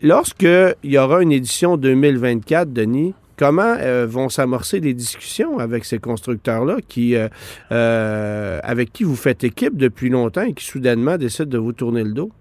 lorsque 0.02 0.44
il 0.44 0.92
y 0.92 0.98
aura 0.98 1.22
une 1.22 1.34
édition 1.34 1.76
2024 1.76 2.72
Denis 2.72 3.14
Comment 3.38 3.76
euh, 3.80 4.06
vont 4.08 4.30
s'amorcer 4.30 4.80
les 4.80 4.94
discussions 4.94 5.60
avec 5.60 5.84
ces 5.84 6.00
constructeurs-là 6.00 6.78
qui, 6.88 7.16
euh, 7.16 7.28
euh, 7.72 8.60
avec 8.64 8.94
qui 8.94 9.04
vous 9.04 9.16
faites 9.16 9.44
équipe 9.44 9.76
depuis 9.76 10.10
longtemps 10.10 10.44
et 10.44 10.54
qui 10.54 10.66
soudainement 10.66 11.18
décident 11.18 11.50
de 11.50 11.58
vous 11.58 11.74
tourner 11.74 12.04
le 12.04 12.14
dos? 12.14 12.32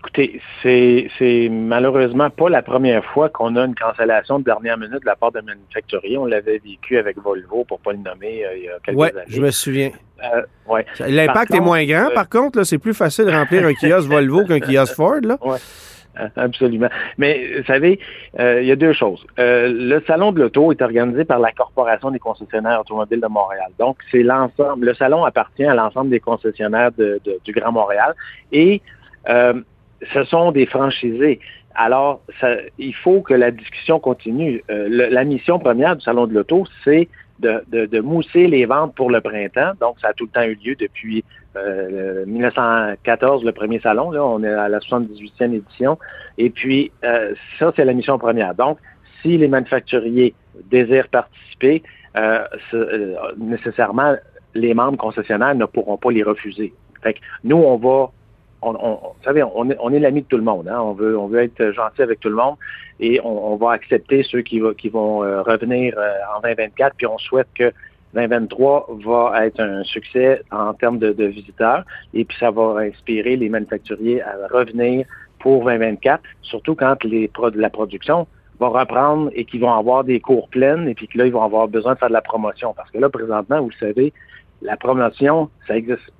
Écoutez, 0.00 0.40
c'est 0.62 1.48
malheureusement 1.48 2.28
pas 2.28 2.48
la 2.48 2.62
première 2.62 3.04
fois 3.04 3.28
qu'on 3.28 3.54
a 3.54 3.64
une 3.64 3.74
cancellation 3.74 4.40
de 4.40 4.44
dernière 4.44 4.76
minute 4.76 5.00
de 5.00 5.06
la 5.06 5.14
part 5.14 5.30
de 5.30 5.40
manufacturier. 5.40 6.18
On 6.18 6.26
l'avait 6.26 6.58
vécu 6.58 6.98
avec 6.98 7.18
Volvo, 7.18 7.64
pour 7.64 7.78
ne 7.78 7.84
pas 7.84 7.92
le 7.92 7.98
nommer, 7.98 8.44
il 8.56 8.64
y 8.64 8.68
a 8.68 8.78
quelques 8.84 8.98
ouais, 8.98 9.12
années. 9.12 9.22
je 9.28 9.40
me 9.40 9.50
souviens. 9.52 9.90
ouais. 10.66 10.84
L'impact 10.98 11.54
est 11.54 11.60
moins 11.60 11.84
grand, 11.84 12.10
par 12.12 12.28
contre. 12.28 12.64
C'est 12.64 12.78
plus 12.78 12.94
facile 12.94 13.26
de 13.26 13.30
remplir 13.30 13.64
un 13.64 13.74
kiosque 13.74 14.08
Volvo 14.10 14.44
qu'un 14.44 14.58
kiosque 14.58 14.94
Ford. 14.94 15.20
Là. 15.22 15.38
Ouais. 15.40 15.58
Absolument. 16.36 16.88
Mais 17.18 17.58
vous 17.58 17.64
savez, 17.64 17.98
euh, 18.38 18.62
il 18.62 18.68
y 18.68 18.72
a 18.72 18.76
deux 18.76 18.92
choses. 18.92 19.24
Euh, 19.38 19.72
le 19.72 20.02
salon 20.06 20.32
de 20.32 20.40
l'auto 20.40 20.72
est 20.72 20.82
organisé 20.82 21.24
par 21.24 21.38
la 21.38 21.52
Corporation 21.52 22.10
des 22.10 22.18
concessionnaires 22.18 22.80
automobiles 22.80 23.20
de 23.20 23.26
Montréal. 23.26 23.70
Donc, 23.78 23.98
c'est 24.10 24.22
l'ensemble. 24.22 24.86
Le 24.86 24.94
salon 24.94 25.24
appartient 25.24 25.64
à 25.64 25.74
l'ensemble 25.74 26.10
des 26.10 26.20
concessionnaires 26.20 26.90
du 26.92 27.52
Grand 27.52 27.72
Montréal 27.72 28.14
et 28.52 28.82
euh, 29.28 29.54
ce 30.12 30.24
sont 30.24 30.52
des 30.52 30.66
franchisés. 30.66 31.40
Alors, 31.74 32.20
il 32.78 32.94
faut 32.94 33.22
que 33.22 33.32
la 33.32 33.50
discussion 33.50 33.98
continue. 33.98 34.62
la 34.68 35.24
mission 35.24 35.58
première 35.58 35.96
du 35.96 36.02
salon 36.02 36.26
de 36.26 36.34
l'auto, 36.34 36.66
c'est 36.84 37.08
de, 37.42 38.00
mousser 38.00 38.46
les 38.46 38.64
ventes 38.66 38.94
pour 38.94 39.10
le 39.10 39.20
printemps. 39.20 39.72
Donc, 39.80 39.96
ça 40.00 40.08
a 40.08 40.12
tout 40.12 40.24
le 40.24 40.30
temps 40.30 40.42
eu 40.42 40.54
lieu 40.54 40.74
depuis 40.74 41.24
1914, 42.26 43.42
euh, 43.42 43.46
le 43.46 43.52
premier 43.52 43.80
salon. 43.80 44.10
Là, 44.10 44.24
on 44.24 44.42
est 44.42 44.52
à 44.52 44.68
la 44.68 44.78
78e 44.78 45.54
édition. 45.54 45.98
Et 46.38 46.50
puis, 46.50 46.92
euh, 47.04 47.34
ça, 47.58 47.72
c'est 47.76 47.84
la 47.84 47.92
mission 47.92 48.18
première. 48.18 48.54
Donc, 48.54 48.78
si 49.20 49.36
les 49.38 49.48
manufacturiers 49.48 50.34
désirent 50.70 51.08
participer, 51.08 51.82
nécessairement, 53.38 54.16
les 54.54 54.74
membres 54.74 54.98
concessionnaires 54.98 55.54
ne 55.54 55.64
pourront 55.64 55.96
pas 55.96 56.10
les 56.10 56.22
refuser. 56.22 56.74
Fait 57.02 57.14
que 57.14 57.18
nous, 57.44 57.56
on 57.56 57.76
va 57.76 58.10
on, 58.62 58.72
vous 58.72 59.24
savez, 59.24 59.42
on 59.42 59.70
est, 59.70 59.76
on 59.80 59.92
est 59.92 59.98
l'ami 59.98 60.22
de 60.22 60.26
tout 60.26 60.36
le 60.36 60.42
monde. 60.42 60.68
Hein? 60.68 60.80
On, 60.80 60.92
veut, 60.92 61.18
on 61.18 61.26
veut 61.26 61.42
être 61.42 61.72
gentil 61.72 62.02
avec 62.02 62.20
tout 62.20 62.28
le 62.28 62.36
monde 62.36 62.56
et 63.00 63.20
on, 63.24 63.56
va 63.56 63.72
accepter 63.72 64.22
ceux 64.22 64.42
qui, 64.42 64.62
qui 64.78 64.88
vont 64.88 65.24
euh, 65.24 65.42
revenir 65.42 65.94
euh, 65.98 66.12
en 66.36 66.40
2024. 66.40 66.94
Puis 66.96 67.06
on 67.06 67.18
souhaite 67.18 67.48
que 67.54 67.72
2023 68.14 68.88
va 69.04 69.46
être 69.46 69.60
un 69.60 69.82
succès 69.84 70.42
en 70.50 70.74
termes 70.74 70.98
de, 70.98 71.24
visiteurs 71.24 71.84
et 72.14 72.24
puis 72.24 72.36
ça 72.38 72.50
va 72.50 72.76
inspirer 72.80 73.36
les 73.36 73.48
manufacturiers 73.48 74.22
à 74.22 74.34
revenir 74.50 75.06
pour 75.38 75.64
2024, 75.64 76.22
surtout 76.42 76.74
quand 76.74 77.02
les 77.04 77.30
la 77.54 77.70
production 77.70 78.26
va 78.60 78.68
reprendre 78.68 79.30
et 79.34 79.44
qu'ils 79.44 79.60
vont 79.60 79.72
avoir 79.72 80.04
des 80.04 80.20
cours 80.20 80.48
pleines 80.48 80.88
et 80.88 80.94
puis 80.94 81.08
que 81.08 81.18
là, 81.18 81.26
ils 81.26 81.32
vont 81.32 81.42
avoir 81.42 81.66
besoin 81.66 81.94
de 81.94 81.98
faire 81.98 82.08
de 82.08 82.12
la 82.12 82.20
promotion. 82.20 82.74
Parce 82.74 82.90
que 82.90 82.98
là, 82.98 83.08
présentement, 83.08 83.60
vous 83.60 83.70
le 83.70 83.86
savez, 83.86 84.12
la 84.60 84.76
promotion, 84.76 85.48
ça 85.66 85.76
existe 85.76 86.12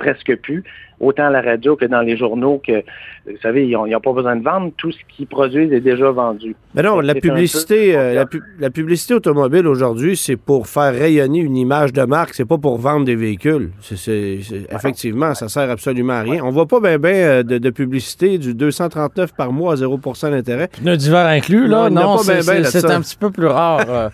presque 0.00 0.34
plus, 0.36 0.64
autant 0.98 1.26
à 1.26 1.30
la 1.30 1.42
radio 1.42 1.76
que 1.76 1.84
dans 1.84 2.00
les 2.00 2.16
journaux, 2.16 2.60
que, 2.66 2.82
vous 3.26 3.36
savez, 3.42 3.66
ils 3.66 3.72
n'ont 3.72 4.00
pas 4.00 4.12
besoin 4.12 4.36
de 4.36 4.42
vendre. 4.42 4.72
Tout 4.76 4.90
ce 4.90 4.98
qu'ils 5.08 5.26
produisent 5.26 5.72
est 5.72 5.80
déjà 5.80 6.10
vendu. 6.10 6.56
Mais 6.74 6.82
non, 6.82 7.00
la 7.00 7.14
publicité, 7.14 7.96
euh, 7.96 8.24
la, 8.58 8.70
publicité 8.70 9.14
automobile 9.14 9.66
aujourd'hui, 9.66 10.16
c'est 10.16 10.36
pour 10.36 10.66
faire 10.66 10.92
rayonner 10.92 11.40
une 11.40 11.56
image 11.56 11.92
de 11.92 12.02
marque, 12.02 12.34
c'est 12.34 12.46
pas 12.46 12.58
pour 12.58 12.78
vendre 12.78 13.04
des 13.04 13.14
véhicules. 13.14 13.70
C'est, 13.80 14.38
effectivement, 14.70 15.34
ça 15.34 15.48
sert 15.48 15.70
absolument 15.70 16.14
à 16.14 16.22
rien. 16.22 16.42
On 16.44 16.50
voit 16.50 16.66
pas 16.66 16.80
bien 16.80 16.98
ben, 16.98 17.42
de, 17.42 17.70
publicité 17.70 18.38
du 18.38 18.54
239 18.54 19.34
par 19.34 19.52
mois 19.52 19.74
à 19.74 19.76
0% 19.76 20.30
d'intérêt. 20.30 20.68
Pneus 20.68 20.96
d'hiver 20.96 21.26
inclus, 21.26 21.68
là, 21.68 21.90
non, 21.90 22.18
c'est, 22.18 22.90
un 22.90 23.00
petit 23.00 23.16
peu 23.16 23.30
plus 23.30 23.46
rare. 23.46 23.84
Euh, 23.88 24.08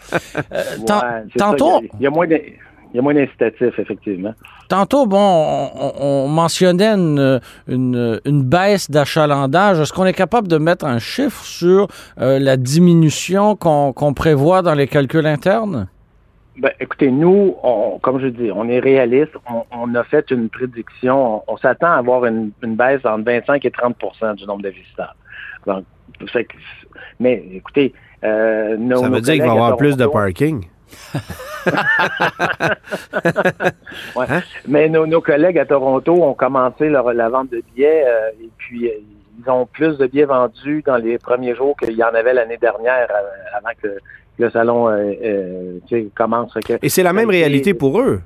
tantôt... 1.38 1.80
Il 1.98 2.02
y 2.02 2.06
a 2.06 2.10
moins 2.10 2.26
de... 2.26 2.40
Il 2.92 2.96
y 2.96 3.00
a 3.00 3.02
moins 3.02 3.14
d'incitatifs, 3.14 3.78
effectivement. 3.78 4.34
Tantôt, 4.68 5.06
bon, 5.06 5.70
on, 6.00 6.28
mentionnait 6.28 6.94
une, 6.94 8.42
baisse 8.42 8.90
d'achalandage. 8.90 9.80
Est-ce 9.80 9.92
qu'on 9.92 10.06
est 10.06 10.12
capable 10.12 10.48
de 10.48 10.58
mettre 10.58 10.84
un 10.84 10.98
chiffre 10.98 11.44
sur 11.44 11.88
euh, 12.20 12.38
la 12.38 12.56
diminution 12.56 13.56
qu'on 13.56 14.14
prévoit 14.14 14.62
dans 14.62 14.74
les 14.74 14.86
calculs 14.86 15.26
internes? 15.26 15.88
Ben, 16.58 16.70
écoutez, 16.80 17.10
nous, 17.10 17.54
comme 18.02 18.18
je 18.18 18.28
dis, 18.28 18.50
on 18.50 18.68
est 18.68 18.78
réaliste. 18.78 19.32
On, 19.70 19.94
a 19.94 20.04
fait 20.04 20.30
une 20.30 20.48
prédiction. 20.48 21.42
On, 21.46 21.56
s'attend 21.58 21.88
à 21.88 21.96
avoir 21.96 22.24
une, 22.24 22.52
baisse 22.62 23.04
entre 23.04 23.24
25 23.24 23.64
et 23.64 23.70
30% 23.70 24.36
du 24.36 24.46
nombre 24.46 24.62
de 24.62 24.70
visiteurs. 24.70 25.14
Donc, 25.66 25.84
mais 27.20 27.44
écoutez, 27.52 27.92
euh, 28.24 28.76
Ça 28.96 29.08
veut 29.08 29.20
dire 29.20 29.34
qu'il 29.34 29.42
va 29.42 29.48
y 29.48 29.50
avoir 29.50 29.76
plus 29.76 29.96
de 29.96 30.06
parking. 30.06 30.64
Hein? 34.28 34.40
Mais 34.66 34.88
nos, 34.88 35.20
collègues 35.20 35.58
à 35.58 35.66
Toronto 35.66 36.12
ont 36.12 36.34
commencé 36.34 36.88
la 36.88 37.28
vente 37.28 37.50
de 37.50 37.62
billets 37.74 38.04
euh, 38.06 38.30
et 38.40 38.50
puis 38.56 38.88
euh, 38.88 38.92
ils 39.38 39.50
ont 39.50 39.66
plus 39.66 39.98
de 39.98 40.06
billets 40.06 40.24
vendus 40.24 40.82
dans 40.86 40.96
les 40.96 41.18
premiers 41.18 41.54
jours 41.54 41.76
qu'il 41.76 41.96
y 41.96 42.02
en 42.02 42.14
avait 42.14 42.34
l'année 42.34 42.56
dernière 42.56 43.08
euh, 43.10 43.56
avant 43.56 43.70
que 43.82 43.88
le 44.38 44.50
salon 44.50 44.88
commence. 46.14 46.52
et 46.82 46.88
c'est 46.88 47.02
la 47.02 47.12
même 47.14 47.30
réalité 47.30 47.72
pour 47.72 48.00
eux? 48.00 48.20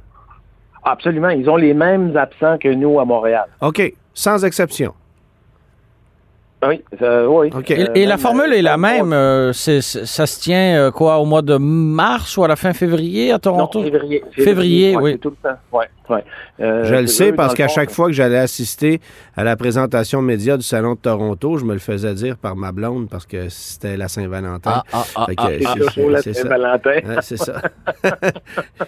Absolument. 0.82 1.28
Ils 1.28 1.48
ont 1.48 1.56
les 1.56 1.74
mêmes 1.74 2.16
absents 2.16 2.58
que 2.58 2.68
nous 2.68 2.98
à 2.98 3.04
Montréal. 3.04 3.46
OK. 3.60 3.94
Sans 4.12 4.44
exception. 4.44 4.94
Oui, 6.62 6.82
oui. 7.00 7.50
Et, 7.94 8.04
la 8.04 8.18
formule 8.18 8.52
est 8.52 8.60
la 8.60 8.76
même. 8.76 9.14
Euh, 9.14 9.52
ça 9.52 10.26
se 10.26 10.40
tient 10.40 10.76
euh, 10.76 10.90
quoi 10.90 11.18
au 11.18 11.24
mois 11.24 11.40
de 11.40 11.56
mars 11.56 12.36
ou 12.36 12.44
à 12.44 12.48
la 12.48 12.56
fin 12.56 12.74
février 12.74 13.32
à 13.32 13.38
Toronto? 13.38 13.78
Non, 13.78 13.84
février. 13.84 14.22
Février, 14.32 14.96
oui. 14.96 15.18
Tout 15.18 15.30
le 15.30 15.36
temps. 15.36 15.56
Ouais, 15.72 15.88
ouais. 16.10 16.22
Euh, 16.60 16.84
je 16.84 16.94
le 16.96 17.06
sais 17.06 17.32
parce 17.32 17.54
qu'à 17.54 17.68
chaque 17.68 17.90
fois 17.90 18.08
que 18.08 18.12
j'allais 18.12 18.36
assister 18.36 19.00
à 19.36 19.44
la 19.44 19.56
présentation 19.56 20.20
média 20.20 20.58
du 20.58 20.62
Salon 20.62 20.92
de 20.94 20.98
Toronto, 20.98 21.56
je 21.56 21.64
me 21.64 21.72
le 21.72 21.78
faisais 21.78 22.12
dire 22.12 22.36
par 22.36 22.56
ma 22.56 22.72
blonde 22.72 23.08
parce 23.08 23.24
que 23.24 23.48
c'était 23.48 23.96
la 23.96 24.08
Saint-Valentin. 24.08 24.82
Ah, 24.92 24.92
ah, 24.92 25.04
ah, 25.16 25.26
ah 25.38 25.48
c'est 26.22 26.34
Saint-Valentin. 26.34 27.00
c'est 27.22 27.38
ça. 27.38 27.62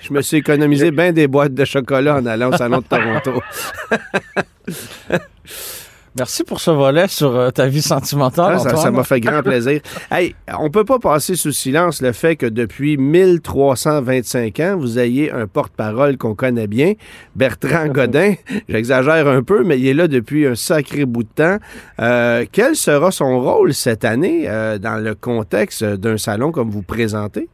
je 0.01 0.13
me 0.13 0.21
suis 0.21 0.37
économisé 0.39 0.91
bien 0.91 1.13
des 1.13 1.27
boîtes 1.27 1.55
de 1.55 1.65
chocolat 1.65 2.17
en 2.17 2.27
allant 2.27 2.51
au 2.51 2.57
Salon 2.57 2.81
de 2.81 2.85
Toronto. 2.85 3.43
Merci 6.19 6.45
pour 6.45 6.61
ce 6.61 6.71
volet 6.71 7.09
sur 7.09 7.35
euh, 7.35 7.51
ta 7.51 7.69
vie 7.69 7.81
sentimentale. 7.81 8.59
Ah, 8.63 8.77
ça 8.77 8.91
m'a 8.91 9.03
fait 9.03 9.21
grand 9.21 9.43
plaisir. 9.43 9.81
Hey, 10.11 10.35
on 10.59 10.69
peut 10.69 10.85
pas 10.85 10.99
passer 10.99 11.37
sous 11.37 11.53
silence 11.53 12.03
le 12.03 12.13
fait 12.13 12.37
que 12.37 12.45
depuis 12.45 12.99
1325 12.99 14.61
ans, 14.61 14.77
vous 14.79 14.99
ayez 14.99 15.33
un 15.33 15.47
porte-parole 15.47 16.19
qu'on 16.19 16.35
connaît 16.35 16.67
bien, 16.67 16.95
Bertrand 17.35 17.89
Godin. 17.89 18.35
J'exagère 18.69 19.27
un 19.27 19.43
peu, 19.43 19.65
mais 19.65 19.79
il 19.79 19.87
est 19.87 19.95
là 19.95 20.09
depuis 20.09 20.47
un 20.47 20.55
sacré 20.55 21.07
bout 21.07 21.23
de 21.23 21.29
temps. 21.35 21.57
Euh, 22.01 22.45
quel 22.53 22.77
sera 22.77 23.11
son 23.11 23.41
rôle 23.41 23.73
cette 23.73 24.05
année 24.05 24.45
euh, 24.49 24.77
dans 24.79 25.03
le 25.03 25.15
contexte 25.15 25.83
d'un 25.83 26.19
salon 26.19 26.53
comme 26.53 26.71
vous 26.71 26.83
présentez? 26.83 27.49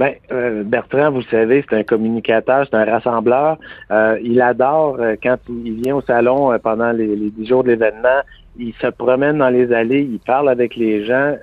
Ben, 0.00 0.14
euh, 0.32 0.62
Bertrand, 0.64 1.10
vous 1.10 1.18
le 1.18 1.24
savez, 1.24 1.62
c'est 1.68 1.76
un 1.76 1.82
communicateur, 1.82 2.64
c'est 2.64 2.74
un 2.74 2.86
rassembleur. 2.86 3.58
Euh, 3.90 4.18
il 4.22 4.40
adore 4.40 4.96
euh, 4.98 5.14
quand 5.22 5.36
il 5.50 5.74
vient 5.82 5.96
au 5.96 6.00
salon 6.00 6.58
pendant 6.62 6.90
les, 6.90 7.16
dix 7.36 7.46
jours 7.46 7.64
de 7.64 7.68
l'événement. 7.68 8.22
Il 8.58 8.72
se 8.80 8.86
promène 8.86 9.36
dans 9.36 9.50
les 9.50 9.70
allées, 9.74 10.00
il 10.00 10.18
parle 10.20 10.48
avec 10.48 10.74
les 10.74 11.04
gens 11.04 11.36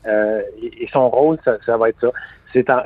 et, 0.59 0.87
son 0.91 1.07
rôle, 1.07 1.37
ça, 1.45 1.77
va 1.77 1.89
être 1.89 1.99
ça 2.01 2.09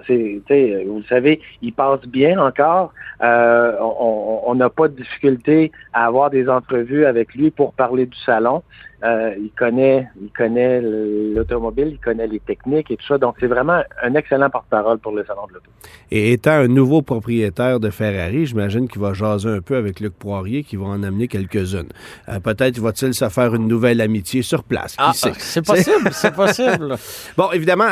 c'est, 0.08 0.84
vous 0.86 1.04
savez, 1.08 1.40
il 1.62 1.72
passe 1.72 2.02
bien 2.02 2.38
encore. 2.38 2.94
Euh, 3.24 3.78
on 3.80 4.54
n'a 4.56 4.70
pas 4.70 4.90
de 4.90 4.96
difficulté 4.96 5.72
à 5.94 6.06
avoir 6.08 6.32
des 6.32 6.50
entrevues 6.50 7.06
avec 7.06 7.34
lui 7.34 7.50
pour 7.50 7.74
parler 7.74 8.08
du 8.08 8.18
salon. 8.26 8.64
Euh, 9.04 9.34
il 9.40 9.52
connaît, 9.52 10.08
il 10.22 10.30
connaît 10.32 10.82
l'automobile, 10.82 11.90
il 11.92 12.00
connaît 12.00 12.28
les 12.28 12.40
techniques 12.40 12.92
et 12.92 12.98
tout 12.98 13.06
ça. 13.08 13.18
Donc, 13.18 13.36
c'est 13.40 13.48
vraiment 13.48 13.82
un 14.04 14.16
excellent 14.16 14.50
porte-parole 14.50 15.00
pour 15.00 15.14
le 15.14 15.26
salon 15.26 15.48
de 15.48 15.54
l'auto. 15.54 15.66
Et 16.12 16.34
étant 16.34 16.52
un 16.52 16.68
nouveau 16.68 17.02
propriétaire 17.02 17.80
de 17.80 17.90
Ferrari, 17.90 18.46
j'imagine 18.46 18.88
qu'il 18.88 19.02
va 19.02 19.14
jaser 19.14 19.50
un 19.50 19.62
peu 19.62 19.76
avec 19.76 20.00
Luc 20.00 20.14
Poirier, 20.14 20.64
qui 20.64 20.76
va 20.76 20.86
en 20.86 21.04
amener 21.04 21.28
quelques-unes. 21.28 21.90
Euh, 22.30 22.40
peut-être 22.40 22.80
va-t-il 22.80 23.14
se 23.14 23.28
faire 23.30 23.56
une 23.56 23.68
nouvelle 23.68 24.02
amitié 24.02 24.42
sur 24.42 24.64
place. 24.64 24.96
Ah, 25.00 25.12
c'est 25.14 25.66
possible, 25.66 26.10
c'est 26.12 26.36
possible. 26.36 26.96
bon, 27.38 27.52
évidemment, 27.54 27.86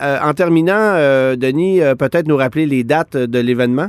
en 0.00 0.34
terminant, 0.34 0.94
euh, 1.00 1.36
Denis, 1.36 1.80
euh, 1.80 1.94
peut-être 1.94 2.26
nous 2.28 2.36
rappeler 2.36 2.66
les 2.66 2.84
dates 2.84 3.16
de 3.16 3.38
l'événement? 3.38 3.88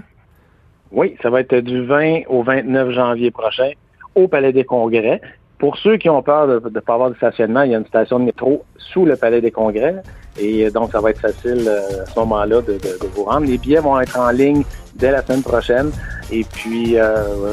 Oui, 0.92 1.16
ça 1.22 1.30
va 1.30 1.42
être 1.42 1.56
du 1.56 1.86
20 1.86 2.24
au 2.28 2.44
29 2.44 2.92
janvier 2.92 3.32
prochain 3.32 3.72
au 4.16 4.28
Palais 4.28 4.52
des 4.52 4.66
Congrès. 4.66 5.22
Pour 5.62 5.78
ceux 5.78 5.98
qui 5.98 6.10
ont 6.10 6.24
peur 6.24 6.48
de 6.48 6.60
ne 6.74 6.80
pas 6.80 6.96
avoir 6.96 7.12
de 7.12 7.16
stationnement, 7.16 7.62
il 7.62 7.70
y 7.70 7.76
a 7.76 7.78
une 7.78 7.86
station 7.86 8.18
de 8.20 8.26
métro 8.26 8.64
sous 8.80 9.06
le 9.06 9.16
Palais 9.16 9.42
des 9.42 9.52
Congrès. 9.52 9.94
Et 10.40 10.66
euh, 10.66 10.72
donc, 10.72 10.92
ça 10.92 11.00
va 11.00 11.12
être 11.12 11.20
facile 11.20 11.70
à 11.70 12.10
ce 12.10 12.20
moment-là 12.20 12.62
de, 12.62 12.80
vous 13.14 13.26
rendre. 13.26 13.46
Les 13.46 13.60
billets 13.60 13.80
vont 13.80 14.02
être 14.02 14.18
en 14.18 14.32
ligne 14.32 14.64
dès 14.96 15.12
la 15.12 15.22
semaine 15.24 15.44
prochaine. 15.44 15.92
Et 16.32 16.44
puis, 16.44 16.96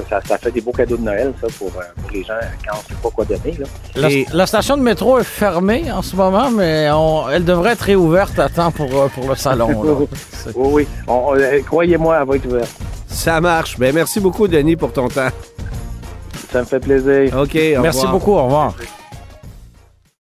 ça, 0.09 0.39
fait 0.39 0.51
des 0.51 0.63
beaux 0.63 0.73
cadeaux 0.73 0.97
de 0.97 1.03
Noël, 1.03 1.35
ça, 1.39 1.49
pour, 1.59 1.71
les 2.11 2.25
gens 2.25 2.33
quand 2.67 2.77
on 2.77 2.79
ne 2.79 2.83
sait 2.83 3.03
pas 3.03 3.11
quoi 3.11 3.25
donner. 3.27 3.59
La, 4.33 4.47
station 4.47 4.79
de 4.79 4.83
métro 4.83 5.19
est 5.19 5.25
fermée 5.25 5.93
en 5.93 6.01
ce 6.01 6.17
moment, 6.17 6.51
mais 6.51 6.89
elle 7.31 7.45
devrait 7.45 7.73
être 7.73 7.83
réouverte 7.83 8.39
à 8.39 8.49
temps 8.49 8.71
pour, 8.71 8.89
pour 9.11 9.29
le 9.29 9.35
salon. 9.35 9.69
oui, 10.55 10.87
oui. 11.05 11.63
Croyez-moi, 11.67 12.19
elle 12.23 12.27
va 12.27 12.37
être 12.37 12.47
ouverte. 12.47 12.75
Ça 13.07 13.39
marche. 13.43 13.79
Ben, 13.79 13.95
merci 13.95 14.19
beaucoup, 14.19 14.49
Denis, 14.49 14.77
pour 14.77 14.95
ton 14.95 15.09
temps. 15.09 15.29
Ça 16.51 16.61
me 16.61 16.65
fait 16.65 16.81
plaisir. 16.81 17.37
OK, 17.39 17.55
Merci 17.83 18.07
beaucoup. 18.07 18.33
Au 18.33 18.45
revoir. 18.45 18.75